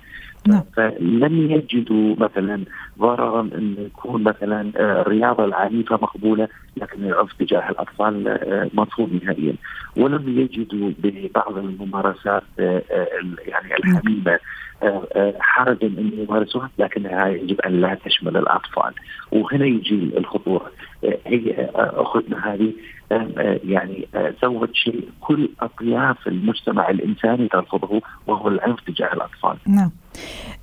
نعم. 0.48 0.62
فلم 0.76 1.50
يجدوا 1.50 2.16
مثلا 2.18 2.64
ضررا 2.98 3.40
انه 3.40 3.80
يكون 3.80 4.22
مثلا 4.22 4.72
آه، 4.76 5.00
الرياضة 5.00 5.44
العنيفة 5.44 5.96
مقبولة 5.96 6.48
لكن 6.76 7.04
العنف 7.04 7.32
تجاه 7.32 7.70
الأطفال 7.70 8.28
آه، 8.28 8.70
مرفوض 8.74 9.20
نهائيا 9.22 9.54
ولم 9.96 10.38
يجدوا 10.38 10.90
ببعض 10.98 11.58
الممارسات 11.58 12.42
آه، 12.58 12.82
يعني 13.46 13.74
الحميمة 13.78 14.38
حرجا 15.40 15.86
أن 15.86 16.10
يمارسوها 16.18 16.70
لكنها 16.78 17.28
يجب 17.28 17.60
أن 17.60 17.80
لا 17.80 17.98
تشمل 18.04 18.36
الأطفال 18.36 18.92
وهنا 19.32 19.66
يجي 19.66 20.18
الخطورة 20.18 20.70
هي 21.26 21.70
اختنا 21.74 22.54
هذه 22.54 22.72
يعني 23.64 24.08
سوت 24.40 24.74
شيء 24.74 25.08
كل 25.20 25.48
أطياف 25.60 26.28
المجتمع 26.28 26.90
الإنساني 26.90 27.48
ترفضه 27.48 28.02
وهو 28.26 28.48
العنف 28.48 28.80
تجاه 28.80 29.12
الأطفال. 29.12 29.56
نعم. 29.66 29.90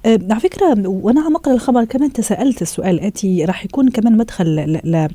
على 0.05 0.39
فكرة 0.39 0.87
وأنا 0.87 1.21
عم 1.21 1.35
أقرأ 1.35 1.53
الخبر 1.53 1.85
كمان 1.85 2.13
تساءلت 2.13 2.61
السؤال 2.61 2.95
الاتي 2.95 3.45
راح 3.45 3.65
يكون 3.65 3.89
كمان 3.89 4.17
مدخل 4.17 4.45
ل 4.45 4.79
ل 4.83 5.07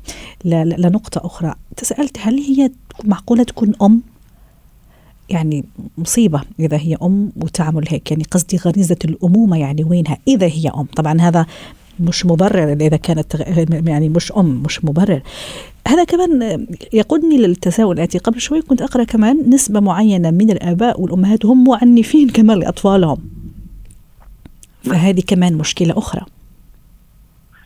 ل 0.45 0.81
لنقطة 0.81 1.25
أخرى، 1.25 1.55
تساءلت 1.77 2.17
هل 2.19 2.37
هي 2.39 2.71
معقولة 3.03 3.43
تكون 3.43 3.73
أم؟ 3.81 4.01
يعني 5.29 5.65
مصيبة 5.97 6.41
إذا 6.59 6.77
هي 6.77 6.97
أم 7.01 7.31
وتعمل 7.35 7.85
هيك. 7.89 8.11
يعني 8.11 8.23
قصدي 8.31 8.57
غريزة 8.57 8.97
الأمومة 9.05 9.57
يعني 9.57 9.83
وينها؟ 9.83 10.17
إذا 10.27 10.47
هي 10.47 10.69
أم. 10.75 10.87
طبعا 10.95 11.21
هذا 11.21 11.45
مش 11.99 12.25
مبرر 12.25 12.73
إذا 12.73 12.97
كانت 12.97 13.35
يعني 13.87 14.09
مش 14.09 14.31
أم 14.31 14.63
مش 14.63 14.85
مبرر. 14.85 15.21
هذا 15.87 16.03
كمان 16.03 16.65
يقودني 16.93 17.37
للتساؤل 17.37 17.95
الآتي 17.95 18.17
قبل 18.17 18.41
شوي 18.41 18.61
كنت 18.61 18.81
أقرأ 18.81 19.03
كمان 19.03 19.49
نسبة 19.49 19.79
معينة 19.79 20.31
من 20.31 20.49
الآباء 20.51 21.01
والأمهات 21.01 21.45
هم 21.45 21.63
معنفين 21.63 22.29
كمان 22.29 22.59
لأطفالهم. 22.59 23.38
فهذه 24.83 25.23
كمان 25.27 25.57
مشكلة 25.57 25.97
أخرى 25.97 26.25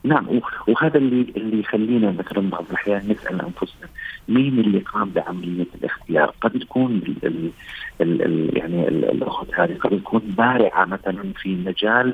نعم 0.03 0.25
وهذا 0.67 0.98
اللي 0.98 1.34
اللي 1.38 1.60
يخلينا 1.60 2.12
مثلا 2.12 2.50
بعض 2.50 2.65
الأحيان 2.70 2.98
نسأل 2.98 3.41
أنفسنا 3.41 3.89
مين 4.27 4.60
اللي 4.60 4.79
قام 4.79 5.10
بعملية 5.10 5.67
الاختيار؟ 5.75 6.34
قد 6.41 6.60
تكون 6.60 7.01
ال 7.24 7.51
ال 8.01 8.22
ال 8.22 8.58
يعني 8.58 8.88
الأخت 8.88 9.48
هذه 9.53 9.77
قد 9.77 10.00
تكون 10.00 10.22
بارعة 10.38 10.86
مثلا 10.86 11.34
في 11.36 11.55
مجال 11.55 12.13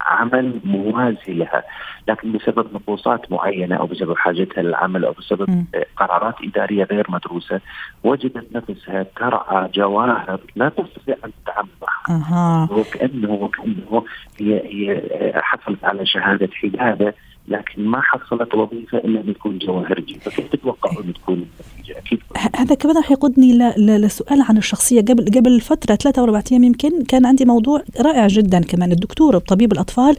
عمل 0.00 0.60
موازي 0.64 1.32
لها 1.34 1.62
لكن 2.08 2.32
بسبب 2.32 2.74
نقوصات 2.74 3.32
معينة 3.32 3.76
أو 3.76 3.86
بسبب 3.86 4.16
حاجتها 4.16 4.62
للعمل 4.62 5.04
أو 5.04 5.12
بسبب 5.12 5.50
م. 5.50 5.64
قرارات 5.96 6.34
إدارية 6.44 6.84
غير 6.84 7.06
مدروسة 7.08 7.60
وجدت 8.04 8.46
نفسها 8.56 9.06
ترعى 9.16 9.68
جواهر 9.74 10.40
لا 10.56 10.68
تستطيع 10.68 11.16
أن 11.24 11.30
تتعامل 11.44 11.68
معها. 11.82 12.68
وكانه 12.72 13.30
وكأنه 13.30 14.04
هي 14.40 14.62
هي 14.64 15.02
حصلت 15.42 15.84
على 15.84 16.06
شهادة 16.06 16.48
حداده 16.52 17.14
لكن 17.50 17.84
ما 17.84 18.00
حصلت 18.00 18.54
وظيفة 18.54 18.98
إلا 18.98 19.20
ان 19.20 19.34
تكون 19.34 19.58
جواهرجي. 19.58 20.14
فكيف 20.14 20.48
تتوقعوا 20.52 21.02
ان 21.02 21.14
تكون 21.14 21.34
النتيجه 21.34 22.20
هذا 22.56 22.74
كمان 22.74 22.96
راح 22.96 23.10
يقودني 23.10 23.58
لسؤال 23.78 24.42
عن 24.42 24.56
الشخصية. 24.56 25.00
قبل 25.00 25.24
قبل 25.24 25.60
فترة 25.60 25.94
ثلاثة 25.94 26.20
أو 26.20 26.24
أربع 26.24 26.42
أيام 26.52 26.64
يمكن 26.64 27.04
كان 27.04 27.26
عندي 27.26 27.44
موضوع 27.44 27.82
رائع 28.00 28.26
جدا 28.26 28.60
كمان. 28.60 28.92
الدكتور 28.92 29.38
طبيب 29.38 29.72
الأطفال 29.72 30.16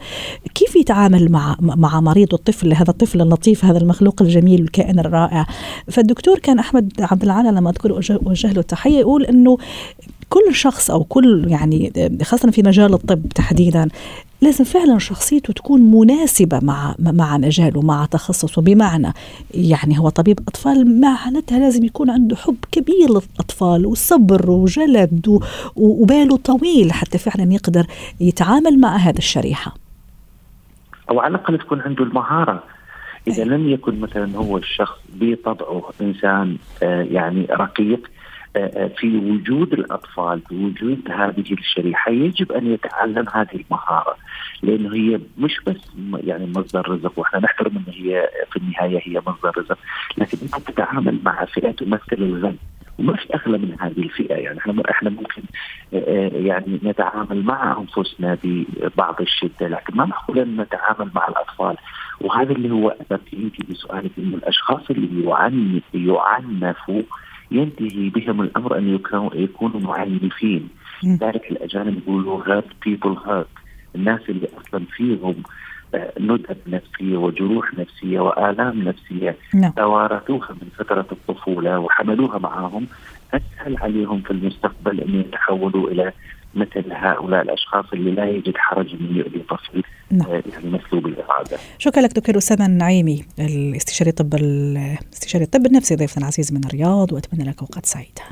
كيف 0.54 0.76
يتعامل 0.76 1.32
مع 1.32 1.56
مع 1.60 2.00
مريض 2.00 2.34
الطفل 2.34 2.72
هذا 2.72 2.90
الطفل 2.90 3.20
اللطيف 3.20 3.64
هذا 3.64 3.78
المخلوق 3.78 4.22
الجميل 4.22 4.62
الكائن 4.62 4.98
الرائع. 4.98 5.46
فالدكتور 5.90 6.38
كان 6.38 6.58
أحمد 6.58 6.92
عبد 7.00 7.22
العال 7.22 7.54
لما 7.54 7.70
أذكر 7.70 7.92
وجه 8.22 8.52
له 8.52 8.60
التحية 8.60 8.98
يقول 8.98 9.24
إنه 9.24 9.58
كل 10.28 10.54
شخص 10.54 10.90
أو 10.90 11.04
كل 11.04 11.44
يعني 11.48 11.92
خاصة 12.22 12.50
في 12.50 12.62
مجال 12.62 12.94
الطب 12.94 13.28
تحديدا 13.28 13.88
لازم 14.42 14.64
فعلا 14.64 14.98
شخصيته 14.98 15.52
تكون 15.52 15.80
مناسبة 15.80 16.60
مع 16.62 16.94
مع 16.98 17.38
مجاله 17.38 17.82
مع 17.82 18.04
تخصصه. 18.04 18.62
بمعنى 18.62 19.12
يعني 19.54 19.98
هو 19.98 20.08
طبيب 20.08 20.40
أطفال 20.48 21.00
معناتها 21.00 21.58
لازم 21.58 21.84
يكون 21.84 22.10
عنده 22.10 22.36
حب 22.36 22.56
كبير 22.72 23.08
للأطفال 23.08 23.86
وصبر 23.86 24.50
وجلد 24.50 25.40
وباله 25.76 26.36
طويل 26.36 26.92
حتى 26.92 27.18
فعلا 27.18 27.52
يقدر 27.52 27.86
يتعامل 28.20 28.80
مع 28.80 28.96
هذا 28.96 29.18
الشريحة. 29.18 29.74
أو 31.10 31.20
على 31.20 31.34
الأقل 31.34 31.58
تكون 31.58 31.80
عنده 31.80 32.04
المهارة. 32.04 32.62
إذا 33.28 33.44
لم 33.44 33.68
يكن 33.68 34.00
مثلا 34.00 34.36
هو 34.36 34.56
الشخص 34.56 34.98
بطبعه 35.14 35.90
إنسان 36.00 36.56
آه، 36.82 37.02
يعني 37.02 37.46
رقيق 37.50 38.10
في 38.96 39.16
وجود 39.16 39.72
الأطفال 39.72 40.40
في 40.48 40.54
وجود 40.64 41.00
هذه 41.10 41.52
الشريحة 41.52 42.10
يجب 42.10 42.52
أن 42.52 42.66
يتعلم 42.66 43.24
هذه 43.32 43.64
المهارة 43.64 44.16
لأنه 44.62 44.94
هي 44.94 45.20
مش 45.38 45.60
بس 45.66 45.76
يعني 46.24 46.46
مصدر 46.56 46.88
رزق 46.90 47.18
وإحنا 47.18 47.40
نحترم 47.40 47.76
إن 47.76 47.92
هي 47.92 48.28
في 48.50 48.56
النهاية 48.56 49.00
هي 49.04 49.22
مصدر 49.26 49.52
رزق 49.58 49.78
لكن 50.18 50.38
أنت 50.42 50.70
تتعامل 50.70 51.18
مع 51.24 51.44
فئة 51.44 51.70
تمثل 51.70 52.12
الغني 52.12 52.58
وما 52.98 53.16
في 53.16 53.34
أغلى 53.34 53.58
من 53.58 53.76
هذه 53.80 53.98
الفئة. 53.98 54.34
يعني 54.34 54.58
إحنا 54.58 54.82
إحنا 54.90 55.10
ممكن 55.10 55.42
يعني 56.46 56.80
نتعامل 56.84 57.42
مع 57.42 57.78
أنفسنا 57.78 58.38
ببعض 58.44 59.20
الشدة 59.20 59.68
لكن 59.68 59.96
ما 59.96 60.04
معقول 60.04 60.38
أن 60.38 60.56
نتعامل 60.60 61.10
مع 61.14 61.28
الأطفال. 61.28 61.76
وهذا 62.20 62.52
اللي 62.52 62.70
هو 62.70 62.88
اثرتي 62.88 63.36
انت 63.36 63.70
بسؤالك 63.70 64.10
انه 64.18 64.36
الأشخاص 64.36 64.90
اللي 64.90 65.80
يعنفوا 65.94 67.02
ينتهي 67.52 68.08
بهم 68.08 68.40
الأمر 68.40 68.78
أن 68.78 68.98
يكونوا 69.34 69.80
معنفين 69.80 70.68
لذلك 71.04 71.50
الأجانب 71.50 71.98
يقولوا 71.98 72.44
hurt 72.44 72.88
people 72.88 73.16
hurt. 73.26 73.62
الناس 73.94 74.20
اللي 74.28 74.48
أصلا 74.60 74.84
فيهم 74.96 75.34
آه، 75.94 76.12
ندب 76.20 76.56
نفسية 76.66 77.16
وجروح 77.16 77.74
نفسية 77.78 78.20
وآلام 78.20 78.82
نفسية 78.82 79.36
نعم. 79.54 79.70
توارثوها 79.70 80.52
من 80.52 80.68
فترة 80.78 81.06
الطفولة 81.12 81.78
وحملوها 81.78 82.38
معهم 82.38 82.86
أسهل 83.34 83.76
عليهم 83.76 84.20
في 84.20 84.30
المستقبل 84.30 85.00
أن 85.00 85.20
يتحولوا 85.20 85.90
إلى 85.90 86.12
مثل 86.54 86.92
هؤلاء 86.92 87.42
الأشخاص 87.42 87.84
اللي 87.92 88.10
لا 88.10 88.30
يجد 88.30 88.56
حرج 88.56 88.94
من 88.94 89.16
يؤذي 89.16 89.42
طفل 89.48 89.82
نعم. 90.10 90.30
آه، 90.30 90.42
يعني 90.52 90.70
مسلوب 90.70 91.06
الاراده. 91.06 91.58
شكرا 91.78 92.02
لك 92.02 92.12
دكتور 92.12 92.36
اسامه 92.38 92.66
النعيمي 92.66 93.24
الاستشاري 93.38 94.12
طب 94.12 94.34
الاستشاري 94.34 95.44
الطب 95.44 95.66
النفسي 95.66 95.96
ضيفنا 95.96 96.22
العزيز 96.22 96.52
من 96.52 96.60
الرياض 96.64 97.12
وأتمنى 97.12 97.44
لك 97.50 97.60
أوقات 97.60 97.86
سعيدة. 97.86 98.22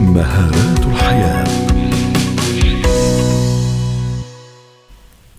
مهارات 0.00 0.78
الحياة 0.86 1.44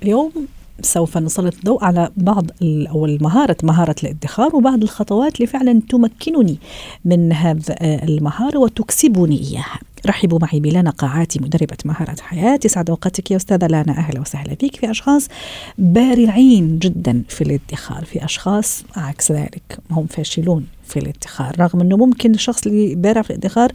اليوم 0.04 0.32
سوف 0.81 1.17
نسلط 1.17 1.53
الضوء 1.55 1.84
على 1.84 2.10
بعض 2.17 2.46
أو 2.63 3.05
المهارة 3.05 3.57
مهارة 3.63 3.96
الادخار 4.03 4.55
وبعض 4.55 4.84
الخطوات 4.84 5.36
اللي 5.36 5.48
فعلا 5.48 5.81
تمكنني 5.89 6.57
من 7.05 7.34
هذا 7.34 7.75
المهارة 7.81 8.57
وتكسبني 8.57 9.41
إياها. 9.41 9.79
رحبوا 10.05 10.39
معي 10.41 10.60
بلانا 10.60 10.89
قاعاتي 10.89 11.39
مدربة 11.39 11.77
مهارة 11.86 12.15
حياة. 12.22 12.60
يسعد 12.65 12.89
أوقاتك 12.89 13.31
يا 13.31 13.36
أستاذة 13.36 13.67
لانا. 13.67 13.98
أهلا 13.98 14.22
وسهلا 14.22 14.55
فيك. 14.55 14.75
في 14.75 14.91
أشخاص 14.91 15.27
بارعين 15.77 16.79
جدا 16.79 17.24
في 17.29 17.41
الادخار. 17.41 18.05
في 18.05 18.25
أشخاص 18.25 18.84
عكس 18.96 19.31
ذلك 19.31 19.79
هم 19.91 20.07
فاشلون 20.07 20.65
في 20.86 21.00
الادخار. 21.00 21.55
رغم 21.60 21.81
أنه 21.81 21.98
ممكن 21.98 22.34
الشخص 22.34 22.67
اللي 22.67 22.96
بارع 22.96 23.22
في 23.22 23.29
الادخار 23.29 23.72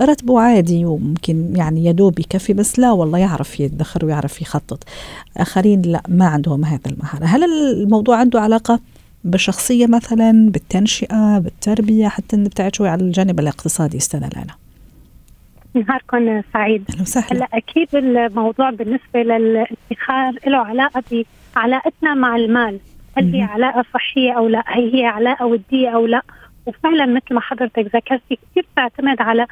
راتبه 0.00 0.40
عادي 0.40 0.84
وممكن 0.84 1.56
يعني 1.56 1.84
يدوب 1.84 2.18
يكفي 2.18 2.52
بس 2.52 2.78
لا 2.78 2.92
والله 2.92 3.18
يعرف 3.18 3.60
يدخر 3.60 4.04
ويعرف 4.04 4.42
يخطط. 4.42 4.84
آخرين 5.36 5.82
لا 5.82 6.02
ما 6.08 6.26
عندهم 6.26 6.64
هذا 6.64 6.90
المهارة. 6.90 7.24
هل 7.24 7.44
الموضوع 7.44 8.16
عنده 8.16 8.40
علاقة 8.40 8.80
بالشخصية 9.24 9.86
مثلا 9.86 10.50
بالتنشئة 10.50 11.38
بالتربية؟ 11.38 12.08
حتى 12.08 12.36
نبتعد 12.36 12.74
شوي 12.74 12.88
على 12.88 13.02
الجانب 13.02 13.40
الاقتصادي 13.40 13.96
أستاذة 13.96 14.28
لانا. 14.28 14.54
نهاركم 15.74 16.42
سعيد. 16.52 16.84
أهلا 16.90 17.02
وسهلا. 17.02 17.32
هلا 17.32 17.48
أكيد 17.52 17.88
الموضوع 17.94 18.70
بالنسبة 18.70 19.22
للادخار 19.22 20.34
له 20.46 20.58
علاقة 20.58 21.24
بعلاقتنا 21.56 22.14
مع 22.14 22.36
المال. 22.36 22.80
هل 23.16 23.34
هي 23.34 23.42
علاقة 23.42 23.84
صحية 23.94 24.32
أو 24.32 24.48
لا؟ 24.48 24.64
هل 24.66 24.94
هي 24.94 25.04
علاقة 25.04 25.46
ودية 25.46 25.88
أو 25.88 26.06
لا؟ 26.06 26.22
وفعلا 26.66 27.06
مثل 27.06 27.34
ما 27.34 27.40
حضرتك 27.40 27.78
ذكرتي 27.94 28.38
كثير 28.50 28.66
تعتمد 28.76 29.20
على 29.20 29.46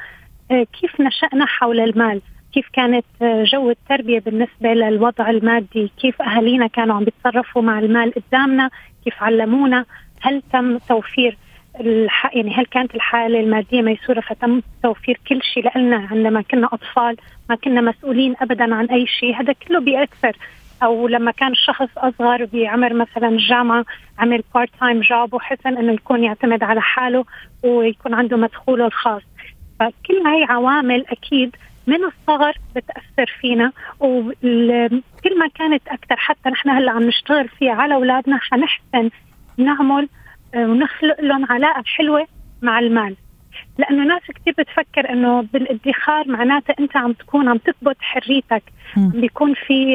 كيف 0.51 1.01
نشأنا 1.01 1.45
حول 1.45 1.79
المال؟ 1.79 2.21
كيف 2.53 2.69
كانت 2.73 3.05
آه، 3.21 3.43
جو 3.43 3.69
التربية 3.69 4.19
بالنسبة 4.19 4.73
للوضع 4.73 5.29
المادي؟ 5.29 5.91
كيف 6.01 6.21
أهالينا 6.21 6.67
كانوا 6.67 6.95
عم 6.95 7.03
بيتصرفوا 7.03 7.61
مع 7.61 7.79
المال 7.79 8.13
قدامنا؟ 8.13 8.69
كيف 9.05 9.23
علمونا؟ 9.23 9.85
هل 10.21 10.41
تم 10.53 10.77
توفير 10.77 11.37
الح... 11.79 12.35
يعني 12.35 12.53
هل 12.55 12.65
كانت 12.65 12.95
الحالة 12.95 13.39
المادية 13.39 13.81
ميسورة 13.81 14.21
فتم 14.21 14.61
توفير 14.83 15.19
كل 15.27 15.41
شيء 15.53 15.77
لنا 15.77 16.07
عندما 16.11 16.41
كنا 16.41 16.69
أطفال 16.73 17.15
ما 17.49 17.55
كنا 17.55 17.81
مسؤولين 17.81 18.35
أبدا 18.41 18.75
عن 18.75 18.85
أي 18.85 19.07
شيء 19.07 19.35
هذا 19.35 19.53
كله 19.53 19.79
بيأثر. 19.79 20.37
أو 20.83 21.07
لما 21.07 21.31
كان 21.31 21.51
الشخص 21.51 21.89
أصغر 21.97 22.45
بعمر 22.45 22.93
مثلا 22.93 23.27
الجامعة 23.27 23.85
عمل 24.19 24.43
part-time 24.55 25.01
job 25.01 25.33
وحسن 25.33 25.77
إنه 25.77 25.93
يكون 25.93 26.23
يعتمد 26.23 26.63
على 26.63 26.81
حاله 26.81 27.25
ويكون 27.63 28.13
عنده 28.13 28.37
مدخوله 28.37 28.85
الخاص. 28.85 29.21
فكل 29.79 30.27
هاي 30.27 30.43
عوامل 30.43 31.05
أكيد 31.07 31.55
من 31.87 31.99
الصغر 32.03 32.57
بتأثر 32.75 33.37
فينا 33.41 33.71
وكل 33.99 35.39
ما 35.39 35.47
كانت 35.55 35.87
أكثر 35.87 36.15
حتى 36.15 36.49
نحن 36.49 36.69
هلأ 36.69 36.91
عم 36.91 37.03
نشتغل 37.03 37.47
فيها 37.47 37.73
على 37.73 37.95
أولادنا 37.95 38.39
حنحسن 38.41 39.09
نعمل 39.57 40.09
آه، 40.55 40.65
ونخلق 40.65 41.21
لهم 41.21 41.45
علاقة 41.45 41.83
حلوة 41.85 42.27
مع 42.61 42.79
المال. 42.79 43.15
لأنه 43.77 44.03
ناس 44.03 44.21
كثير 44.35 44.53
بتفكر 44.57 45.09
إنه 45.09 45.41
بالادخار 45.41 46.27
معناته 46.27 46.73
أنت 46.79 46.97
عم 46.97 47.13
تكون 47.13 47.49
عم 47.49 47.57
تثبت 47.57 47.97
حريتك. 47.99 48.63
بيكون 48.97 49.53
في 49.53 49.93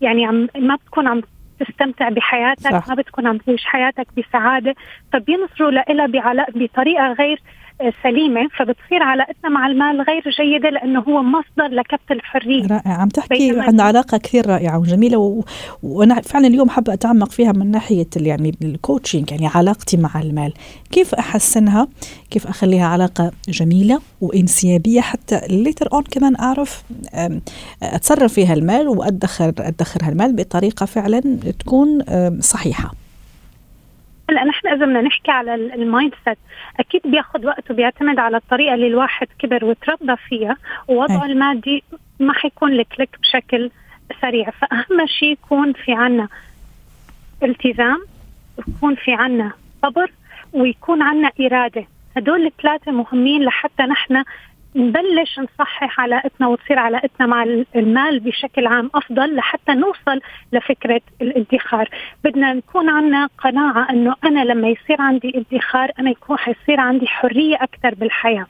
يعني 0.00 0.26
عم 0.26 0.48
ما 0.58 0.74
بتكون 0.74 1.06
عم 1.06 1.22
تستمتع 1.60 2.08
بحياتك 2.08 2.70
صح. 2.70 2.88
ما 2.88 2.94
بتكون 2.94 3.26
عم 3.26 3.38
تعيش 3.38 3.64
حياتك 3.64 4.06
بسعادة. 4.16 4.74
فبينظروا 5.12 5.70
لها 5.70 6.46
بطريقة 6.54 7.12
غير 7.12 7.42
سليمة 8.02 8.48
فبتصير 8.58 9.02
علاقتنا 9.02 9.50
مع 9.50 9.66
المال 9.66 10.00
غير 10.00 10.22
جيدة 10.40 10.70
لأنه 10.70 11.00
هو 11.00 11.22
مصدر 11.22 11.74
لكبت 11.74 12.10
الحرية. 12.10 12.66
رائع. 12.66 12.92
عم 12.92 13.08
تحكي 13.08 13.60
عن 13.60 13.80
علاقة 13.80 14.18
كثير 14.18 14.46
رائعة 14.46 14.78
وجميلة 14.78 15.18
و... 15.18 15.44
وأنا 15.82 16.20
فعلا 16.20 16.46
اليوم 16.46 16.68
حابة 16.68 16.92
أتعمق 16.92 17.30
فيها 17.30 17.52
من 17.52 17.70
ناحية 17.70 18.06
يعني 18.16 18.54
ال 18.62 18.70
coaching 18.70 19.30
يعني 19.30 19.46
علاقتي 19.46 19.96
مع 19.96 20.20
المال. 20.20 20.52
كيف 20.90 21.14
أحسنها؟ 21.14 21.88
كيف 22.30 22.46
أخليها 22.46 22.86
علاقة 22.86 23.30
جميلة 23.48 24.00
وإنسيابية؟ 24.20 25.00
حتى 25.00 25.40
later 25.50 25.88
on 25.92 26.02
كمان 26.02 26.36
أعرف 26.36 26.82
أتصرف 27.82 28.32
فيها 28.32 28.54
المال 28.54 28.88
وادخر 28.88 29.52
ادخر 29.58 30.00
هالمال 30.02 30.36
بطريقة 30.36 30.86
فعلا 30.86 31.20
تكون 31.58 32.04
صحيحة. 32.40 32.99
هلا 34.30 34.44
نحن 34.44 34.68
إذا 34.68 34.86
بدنا 34.86 35.00
نحكي 35.00 35.30
على 35.30 35.54
ال 35.54 36.14
mindset 36.24 36.38
أكيد 36.80 37.00
بياخذ 37.04 37.46
وقت 37.46 37.70
وبيعتمد 37.70 38.18
على 38.18 38.36
الطريقة 38.36 38.74
اللي 38.74 38.86
الواحد 38.86 39.26
كبر 39.38 39.64
وتربى 39.64 40.16
فيها 40.16 40.56
ووضعه 40.88 41.24
المادي 41.24 41.82
ما 42.20 42.32
حيكون 42.32 42.72
ال 42.72 42.80
click 42.80 43.18
بشكل 43.20 43.70
سريع. 44.22 44.50
فأهم 44.50 45.06
شيء 45.06 45.32
يكون 45.32 45.72
في 45.72 45.92
عنا 45.92 46.28
التزام 47.42 48.04
يكون 48.68 48.94
في 48.94 49.12
عنا 49.12 49.52
صبر 49.82 50.12
ويكون 50.52 51.02
عنا 51.02 51.30
إرادة. 51.40 51.84
هدول 52.16 52.46
الثلاثة 52.46 52.92
مهمين 52.92 53.42
لحتى 53.44 53.82
نحن 53.82 54.24
نبلش 54.76 55.38
نصحح 55.38 56.00
علاقتنا 56.00 56.46
وتصير 56.46 56.78
علاقتنا 56.78 57.26
مع 57.26 57.42
المال 57.76 58.20
بشكل 58.20 58.66
عام 58.66 58.90
أفضل 58.94 59.36
لحتى 59.36 59.72
نوصل 59.72 60.20
لفكرة 60.52 61.00
الادخار، 61.22 61.88
بدنا 62.24 62.52
نكون 62.52 62.88
عندنا 62.88 63.28
قناعة 63.38 63.90
إنه 63.90 64.14
أنا 64.24 64.44
لما 64.44 64.68
يصير 64.68 65.02
عندي 65.02 65.44
ادخار 65.52 65.90
أنا 65.98 66.10
يكون 66.10 66.38
حيصير 66.38 66.80
عندي 66.80 67.06
حرية 67.06 67.56
أكثر 67.56 67.94
بالحياة. 67.94 68.46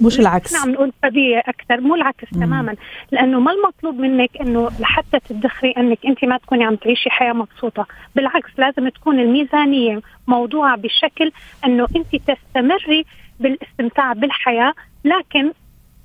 مش 0.00 0.20
العكس 0.20 0.52
نعم 0.52 0.70
نقول 0.70 0.92
طبيعي 1.02 1.40
أكثر 1.40 1.80
مو 1.80 1.94
العكس 1.94 2.32
مم. 2.32 2.44
تماما 2.44 2.74
لأنه 3.12 3.40
ما 3.40 3.52
المطلوب 3.52 3.98
منك 3.98 4.30
إنه 4.40 4.70
لحتى 4.80 5.20
تدخري 5.28 5.70
إنك 5.70 5.98
أنت 6.06 6.24
ما 6.24 6.38
تكوني 6.38 6.64
عم 6.64 6.76
تعيشي 6.76 7.10
حياة 7.10 7.32
مبسوطة 7.32 7.86
بالعكس 8.16 8.50
لازم 8.58 8.88
تكون 8.88 9.20
الميزانية 9.20 10.00
موضوعة 10.26 10.76
بشكل 10.76 11.32
إنه 11.64 11.86
أنت 11.96 12.30
تستمري 12.30 13.04
بالاستمتاع 13.40 14.12
بالحياة 14.12 14.72
لكن 15.04 15.52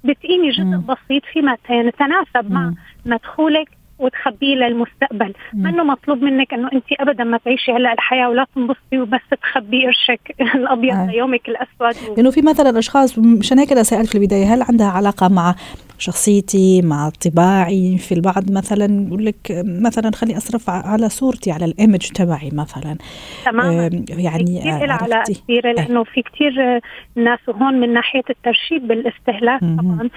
بتقيمي 0.04 0.50
جزء 0.50 0.64
مم. 0.64 0.82
بسيط 0.82 1.24
فيما 1.34 1.58
يتناسب 1.70 2.52
مع 2.52 2.74
مدخولك 3.06 3.70
وتخبيه 4.02 4.56
للمستقبل 4.56 5.34
منه 5.54 5.84
مطلوب 5.84 6.22
منك 6.24 6.54
إنه 6.54 6.70
أنت 6.74 6.86
ابدا 7.00 7.24
ما 7.24 7.38
تعيشي 7.38 7.72
هلا 7.72 7.94
الحياة 7.94 8.30
ولا 8.30 8.46
تنبسطي 8.56 9.00
وبس 9.00 9.22
تخبي 9.42 9.86
قرشك 9.86 10.36
الأبيض 10.56 10.96
آه. 10.96 11.06
ليومك 11.06 11.42
الأسود 11.50 12.10
و... 12.10 12.16
لأنه 12.16 12.32
في 12.32 12.42
مثلا 12.42 12.80
أشخاص 12.80 13.20
مشان 13.20 13.60
هيك 13.60 13.72
أنا 13.72 13.84
سالت 13.84 14.10
في 14.10 14.16
البداية 14.18 14.54
هل 14.54 14.62
عندها 14.62 14.88
علاقة 14.88 15.28
مع 15.28 15.56
شخصيتي 16.02 16.82
مع 16.82 17.10
طباعي 17.10 17.98
في 17.98 18.12
البعض 18.14 18.52
مثلا 18.52 19.08
يقول 19.08 19.26
لك 19.26 19.64
مثلا 19.66 20.12
خلي 20.16 20.38
أصرف 20.38 20.70
على 20.70 21.10
صورتي 21.10 21.52
على 21.52 21.66
الإيمج 21.66 22.08
تبعي 22.08 22.50
مثلا. 22.54 22.98
تماما. 23.46 23.90
يعني 24.10 24.60
كثير 24.60 24.92
علاقه 24.92 25.34
كثيره 25.34 25.72
لأنه 25.72 26.04
في 26.04 26.22
كثير 26.22 26.82
ناس 27.16 27.40
وهون 27.48 27.74
من 27.74 27.94
ناحية 27.94 28.24
الترشيد 28.30 28.88
بالاستهلاك 28.88 29.60
طبعا 29.60 30.10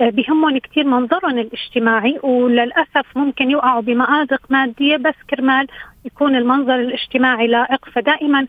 آه، 0.00 0.10
بهمهم 0.10 0.58
كثير 0.58 0.84
منظرهم 0.84 1.38
الاجتماعي 1.38 2.18
وللأسف 2.22 3.16
ممكن 3.16 3.50
يوقعوا 3.50 3.80
بمآزق 3.82 4.40
مادية 4.50 4.96
بس 4.96 5.14
كرمال 5.30 5.66
يكون 6.04 6.36
المنظر 6.36 6.74
الاجتماعي 6.74 7.46
لائق. 7.46 7.84
فدائما 7.94 8.46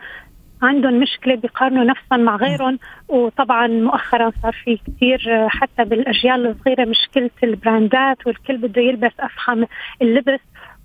عندهم 0.63 0.99
مشكلة 0.99 1.35
بيقارنوا 1.35 1.83
نفسهم 1.83 2.19
مع 2.19 2.35
غيرهم 2.35 2.79
وطبعا 3.07 3.67
مؤخرا 3.67 4.31
صار 4.43 4.55
في 4.63 4.79
كثير 4.87 5.47
حتى 5.49 5.83
بالأجيال 5.83 6.47
الصغيرة 6.47 6.85
مشكلة 6.85 7.29
البراندات 7.43 8.27
والكل 8.27 8.57
بده 8.57 8.81
يلبس 8.81 9.11
أفخم 9.19 9.65
اللبس. 10.01 10.39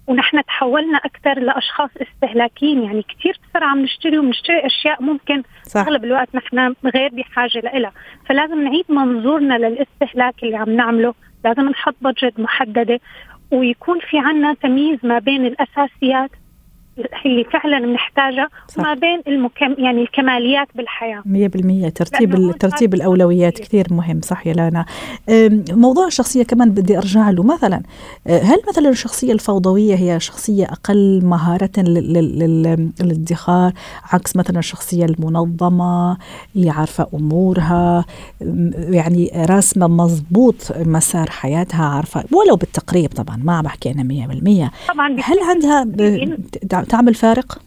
ونحن 0.06 0.44
تحولنا 0.44 0.98
أكثر 0.98 1.38
لأشخاص 1.38 1.90
استهلاكيين 2.02 2.82
يعني 2.82 3.02
كثير 3.02 3.38
بسرعة 3.50 3.74
بنشتري 3.74 4.18
وبنشتري 4.18 4.66
أشياء 4.66 5.02
ممكن 5.02 5.42
صح. 5.62 5.80
أغلب 5.80 6.04
الوقت 6.04 6.28
نحن 6.34 6.74
غير 6.94 7.10
بحاجة 7.12 7.60
لها 7.60 7.92
فلازم 8.26 8.62
نعيد 8.62 8.84
منظورنا 8.88 9.54
للاستهلاك 9.54 10.42
اللي 10.42 10.56
عم 10.56 10.70
نعمله. 10.70 11.14
لازم 11.44 11.68
نحط 11.68 11.94
بادجت 12.00 12.40
محددة 12.40 13.00
ويكون 13.50 13.98
في 14.10 14.18
عنا 14.18 14.54
تمييز 14.54 14.98
ما 15.02 15.18
بين 15.18 15.46
الأساسيات 15.46 16.30
اللي 17.26 17.44
فعلا 17.44 17.78
بنحتاجها 17.78 18.48
وما 18.78 18.94
بين 18.94 19.22
المكم 19.26 19.74
يعني 19.78 20.02
الكماليات 20.02 20.68
بالحياة. 20.74 21.22
100% 21.26 21.88
ترتيب 21.94 22.52
ترتيب 22.58 22.94
الأولويات 22.94 23.58
كثير. 23.58 23.86
مهم 23.90 24.20
صح 24.20 24.46
يا 24.46 24.52
لانا؟ 24.52 24.84
موضوع 25.70 26.06
الشخصية 26.06 26.42
كمان 26.42 26.70
بدي 26.70 26.98
أرجع 26.98 27.30
له. 27.30 27.42
مثلا 27.42 27.82
أه، 28.26 28.38
هل 28.38 28.58
مثلا 28.68 28.88
الشخصية 28.88 29.32
الفوضوية 29.32 29.94
هي 29.94 30.20
شخصية 30.20 30.64
أقل 30.64 31.20
مهارة 31.24 31.70
للادخار؟ 33.00 33.72
عكس 34.12 34.36
مثلا 34.36 34.58
الشخصية 34.58 35.04
المنظمة 35.04 36.16
اللي 36.56 36.70
عارفة 36.70 37.06
أمورها 37.14 38.04
يعني 38.90 39.30
راسمة 39.50 39.86
مضبوط 39.86 40.72
مسار 40.76 41.30
حياتها 41.30 41.84
عارفة 41.84 42.24
ولو 42.32 42.56
بالتقريب 42.56 43.10
طبعا 43.10 43.36
ما 43.44 43.60
بحكي 43.60 43.90
أنا 43.90 44.02
100% 44.02 44.88
طبعا 44.88 45.16
هل 45.20 45.38
عندها 45.48 45.84
تعمل 46.88 47.14
فارق؟ 47.14 47.58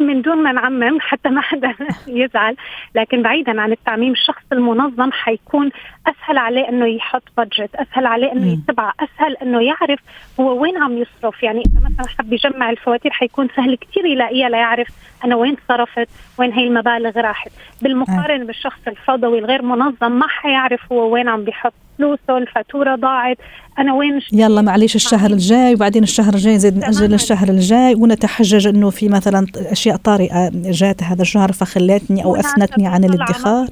من 0.00 0.22
دون 0.22 0.42
ما 0.42 0.52
نعمم 0.52 1.00
حتى 1.00 1.28
ما 1.28 1.40
حدا 1.40 1.74
يزعل. 2.06 2.56
لكن 2.94 3.22
بعيدا 3.22 3.60
عن 3.60 3.72
التعميم 3.72 4.12
الشخص 4.12 4.42
المنظم 4.52 5.12
حيكون 5.12 5.70
أسهل 6.06 6.38
عليه 6.38 6.68
إنه 6.68 6.86
يحط 6.86 7.22
بادجت 7.36 7.74
أسهل 7.74 8.06
عليه 8.06 8.32
إنه 8.32 8.52
يتبع 8.52 8.92
أسهل 9.00 9.36
إنه 9.36 9.62
يعرف 9.62 10.00
هو 10.40 10.62
وين 10.62 10.82
عم 10.82 10.98
يصرف. 10.98 11.42
يعني 11.42 11.60
إذا 11.60 11.80
مثلا 11.86 12.08
حب 12.18 12.32
يجمع 12.32 12.70
الفواتير 12.70 13.10
حيكون 13.12 13.48
سهل 13.56 13.76
كثير 13.76 14.04
يلاقيها 14.06 14.48
ليعرف 14.48 14.88
أنا 15.24 15.36
وين 15.36 15.56
صرفت 15.68 16.08
وين 16.38 16.52
هي 16.52 16.66
المبالغ 16.66 17.20
راحت. 17.20 17.50
بالمقارنة 17.82 18.44
بالشخص 18.44 18.80
الفوضوي 18.88 19.38
الغير 19.38 19.62
منظم 19.62 20.12
ما 20.12 20.28
حيعرف 20.28 20.92
هو 20.92 21.12
وين 21.12 21.28
عم 21.28 21.44
بيحط 21.44 21.72
فلوسه 21.98 22.38
الفاتورة 22.38 22.94
ضاعت. 22.96 23.38
أنا 23.78 23.94
وين 23.94 24.20
يلا 24.32 24.62
معليش 24.62 24.96
الشهر 24.96 25.30
الجاي 25.30 25.74
وبعدين 25.74 26.02
الشهر 26.02 26.34
الجاي 26.34 26.58
زيد 26.58 26.78
نأجل 26.78 27.14
الشهر 27.14 27.48
الجاي 27.48 27.94
ونتحجج 27.94 28.66
إنه 28.66 28.90
في 28.90 29.08
مثلا 29.08 29.46
أشياء 29.56 29.96
طارئة 29.96 30.50
جات 30.54 31.02
هذا 31.02 31.22
الشهر 31.22 31.52
فخلتني 31.52 32.24
أو 32.24 32.36
أثنتني 32.36 32.86
عن 32.86 33.04
الادخار. 33.04 33.66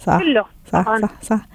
صح 0.00 0.18
كله. 0.18 0.44
صح 0.72 0.84
صح 0.86 0.98
صح, 0.98 1.22
صح. 1.22 1.46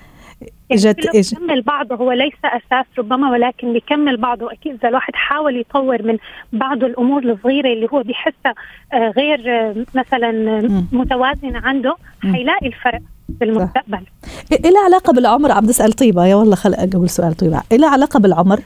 يعني 0.42 0.82
اجت 0.82 1.16
اجت 1.16 1.40
بيكمل 1.40 1.62
بعضه 1.62 1.96
هو 1.96 2.12
ليس 2.12 2.34
أساس 2.44 2.86
ربما 2.98 3.32
ولكن 3.32 3.74
بيكمل 3.74 4.18
بعضه. 4.18 4.52
أكيد 4.52 4.74
إذا 4.74 4.90
الواحد 4.90 5.16
حاول 5.16 5.60
يطور 5.60 6.04
من 6.04 6.18
بعض 6.54 6.84
الأمور 6.84 7.24
الصغيرة 7.24 7.74
اللي 7.74 7.88
هو 7.94 8.04
بيحسها 8.04 8.54
آه، 8.94 9.10
غير 9.18 9.44
آه، 9.48 9.76
مثلا 9.96 10.32
متوازنة 10.92 11.60
عنده 11.60 11.96
حيلاقي 12.22 12.68
الفرق. 12.68 13.02
بالمستقبل 13.30 14.00
إلى 14.52 14.78
علاقة 14.86 15.14
بالعمر؟ 15.14 15.52
عم 15.52 15.66
بسأل 15.66 15.94
طيبة. 15.94 16.26
يا 16.26 16.36
والله 16.36 16.56
خلق 16.56 16.80
أقول 16.80 17.10
سؤال 17.10 17.34
طيبة 17.34 17.62
إلى 17.72 17.86
علاقة 17.86 18.20
بالعمر؟ 18.20 18.60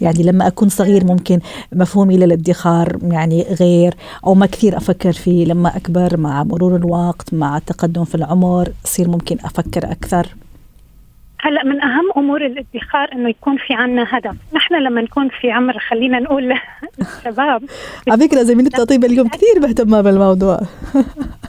يعني 0.00 0.22
لما 0.22 0.46
أكون 0.46 0.68
صغير 0.68 1.04
ممكن 1.04 1.40
مفهومي 1.72 2.16
للادخار 2.16 2.98
يعني 3.02 3.42
غير 3.60 3.94
أو 4.26 4.34
ما 4.34 4.46
كثير 4.46 4.76
أفكر 4.76 5.12
فيه. 5.12 5.44
لما 5.44 5.76
أكبر 5.76 6.16
مع 6.16 6.42
مرور 6.44 6.76
الوقت 6.76 7.34
مع 7.34 7.56
التقدم 7.56 8.04
في 8.04 8.14
العمر 8.14 8.68
أصير 8.84 9.08
ممكن 9.08 9.36
أفكر 9.44 9.84
أكثر. 9.92 10.26
هلأ 11.40 11.64
من 11.64 11.82
أهم 11.82 12.10
أمور 12.16 12.46
الادخار 12.46 13.12
إنه 13.12 13.28
يكون 13.28 13.56
في 13.56 13.74
عنا 13.74 14.06
هدف، 14.08 14.36
نحن 14.54 14.74
لما 14.74 15.02
نكون 15.02 15.28
في 15.40 15.50
عمر 15.50 15.78
خلينا 15.78 16.20
نقول 16.20 16.54
شباب. 17.24 17.62
على 18.08 18.28
فكرة 18.28 18.42
زميلتنا 18.42 18.84
طيبه 18.84 19.06
اليوم 19.06 19.28
كثير 19.28 19.60
مهتمه 19.60 20.00
بالموضوع. 20.00 20.60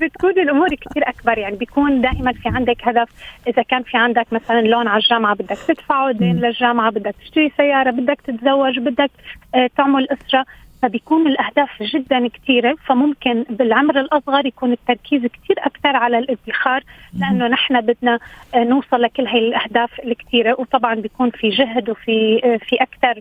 بتكون 0.00 0.30
الأمور 0.30 0.68
كثير 0.68 1.08
أكبر 1.08 1.38
يعني 1.38 1.56
بيكون 1.56 2.00
دائما 2.00 2.32
في 2.32 2.48
عندك 2.48 2.76
هدف. 2.88 3.08
إذا 3.48 3.62
كان 3.62 3.82
في 3.82 3.96
عندك 3.96 4.26
مثلا 4.32 4.60
لون 4.60 4.88
على 4.88 5.02
الجامعة 5.02 5.34
بدك 5.34 5.58
تدفعه 5.68 6.12
دين 6.12 6.36
للجامعة 6.36 6.90
بدك 6.90 7.14
تشتري 7.24 7.52
سيارة 7.56 7.90
بدك 7.90 8.20
تتزوج 8.20 8.78
بدك 8.78 9.10
آه، 9.54 9.70
تعمل 9.76 10.08
أسرة 10.10 10.46
فبيكون 10.82 11.26
الأهداف 11.26 11.82
جدا 11.82 12.28
كثيره 12.28 12.76
فممكن 12.86 13.44
بالعمر 13.50 14.00
الأصغر 14.00 14.46
يكون 14.46 14.72
التركيز 14.72 15.20
كثير 15.20 15.56
أكثر 15.58 15.96
على 15.96 16.18
الإدخار 16.18 16.82
لأنه 17.20 17.48
نحن 17.48 17.80
بدنا 17.80 18.18
آه، 18.54 18.64
نوصل 18.64 19.02
لكل 19.02 19.26
هي 19.26 19.38
الأهداف 19.38 20.00
الكثيره 20.00 20.56
وطبعا 20.60 20.94
بيكون 20.94 21.30
في 21.30 21.48
جهد 21.48 21.90
وفي 21.90 22.40
آه، 22.44 22.56
في 22.56 22.76
أكثر 22.76 23.20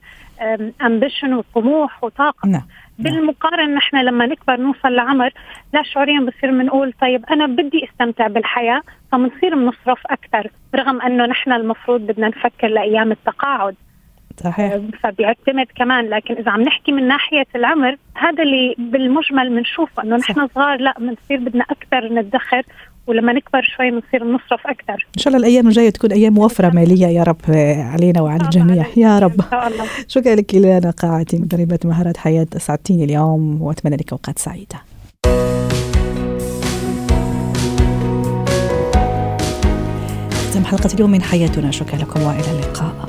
امبيشن 0.82 1.34
وطموح 1.34 2.04
وطاقة. 2.04 2.50
نعم. 2.50 2.62
بالمقارنة 3.00 3.76
نحن 3.76 3.98
لما 3.98 4.26
نكبر 4.26 4.58
نوصل 4.58 4.96
لعمر 4.96 5.30
لا 5.74 5.84
شعوريا 5.84 6.20
بصير 6.20 6.52
بنقول 6.52 6.94
طيب 7.02 7.26
أنا 7.26 7.48
بدي 7.48 7.90
أستمتع 7.90 8.28
بالحياة 8.28 8.82
فبنصير 9.12 9.56
بنصرف 9.56 10.08
أكثر 10.08 10.52
رغم 10.76 11.02
أنه 11.02 11.26
نحن 11.26 11.52
المفروض 11.52 12.02
بدنا 12.02 12.28
نفكر 12.28 12.68
لأيام 12.68 13.12
التقاعد. 13.12 13.76
صحيح. 14.44 14.74
آه، 14.74 14.84
فبيعتمد 15.04 15.68
كمان 15.76 16.10
لكن 16.10 16.34
إذا 16.36 16.52
عم 16.52 16.62
نحكي 16.62 16.92
من 16.92 17.08
ناحية 17.08 17.46
العمر 17.56 17.98
هذا 18.16 18.44
اللي 18.44 18.76
بالمجمل 18.78 19.50
بنشوفه 19.50 20.04
إنه 20.04 20.16
نحن 20.16 20.48
صغار 20.48 20.82
لا 20.82 20.94
بنصير 21.00 21.40
بدنا 21.40 21.64
أكثر 21.64 22.14
ندخر 22.14 22.64
ولما 23.08 23.34
نكبر 23.34 23.62
شوي 23.78 23.92
بنصير 23.92 24.24
نصرف 24.24 24.68
أكثر. 24.68 25.08
إن 25.18 25.22
شاء 25.22 25.34
الله 25.34 25.48
الأيام 25.48 25.68
الجاية 25.68 25.90
تكون 25.90 26.12
أيام 26.12 26.34
موفره 26.34 26.70
مالية 26.70 27.08
يا 27.08 27.24
رب 27.24 27.42
علينا 27.78 28.22
وعلى 28.22 28.44
الجميع. 28.44 28.86
يا 28.98 29.20
رب. 29.20 29.42
ان 29.42 29.48
شاء 29.52 29.68
الله. 29.68 29.86
شكرا 30.08 30.36
لك 30.36 30.56
لانا 30.56 30.92
قاعتي 30.92 31.38
مدربه 31.38 31.80
مهارات 31.86 32.18
حياة 32.18 32.48
اسعدتيني 32.56 33.04
اليوم 33.04 33.62
وأتمنى 33.62 33.96
لك 33.96 34.12
أوقات 34.12 34.40
سعيدة. 34.40 34.78
ختم 40.32 40.66
حلقة 40.66 40.94
اليوم 40.94 41.12
من 41.12 41.22
حياتنا. 41.22 41.72
شكرا 41.72 41.96
لكم 41.96 42.22
وإلى 42.22 42.52
اللقاء. 42.52 43.08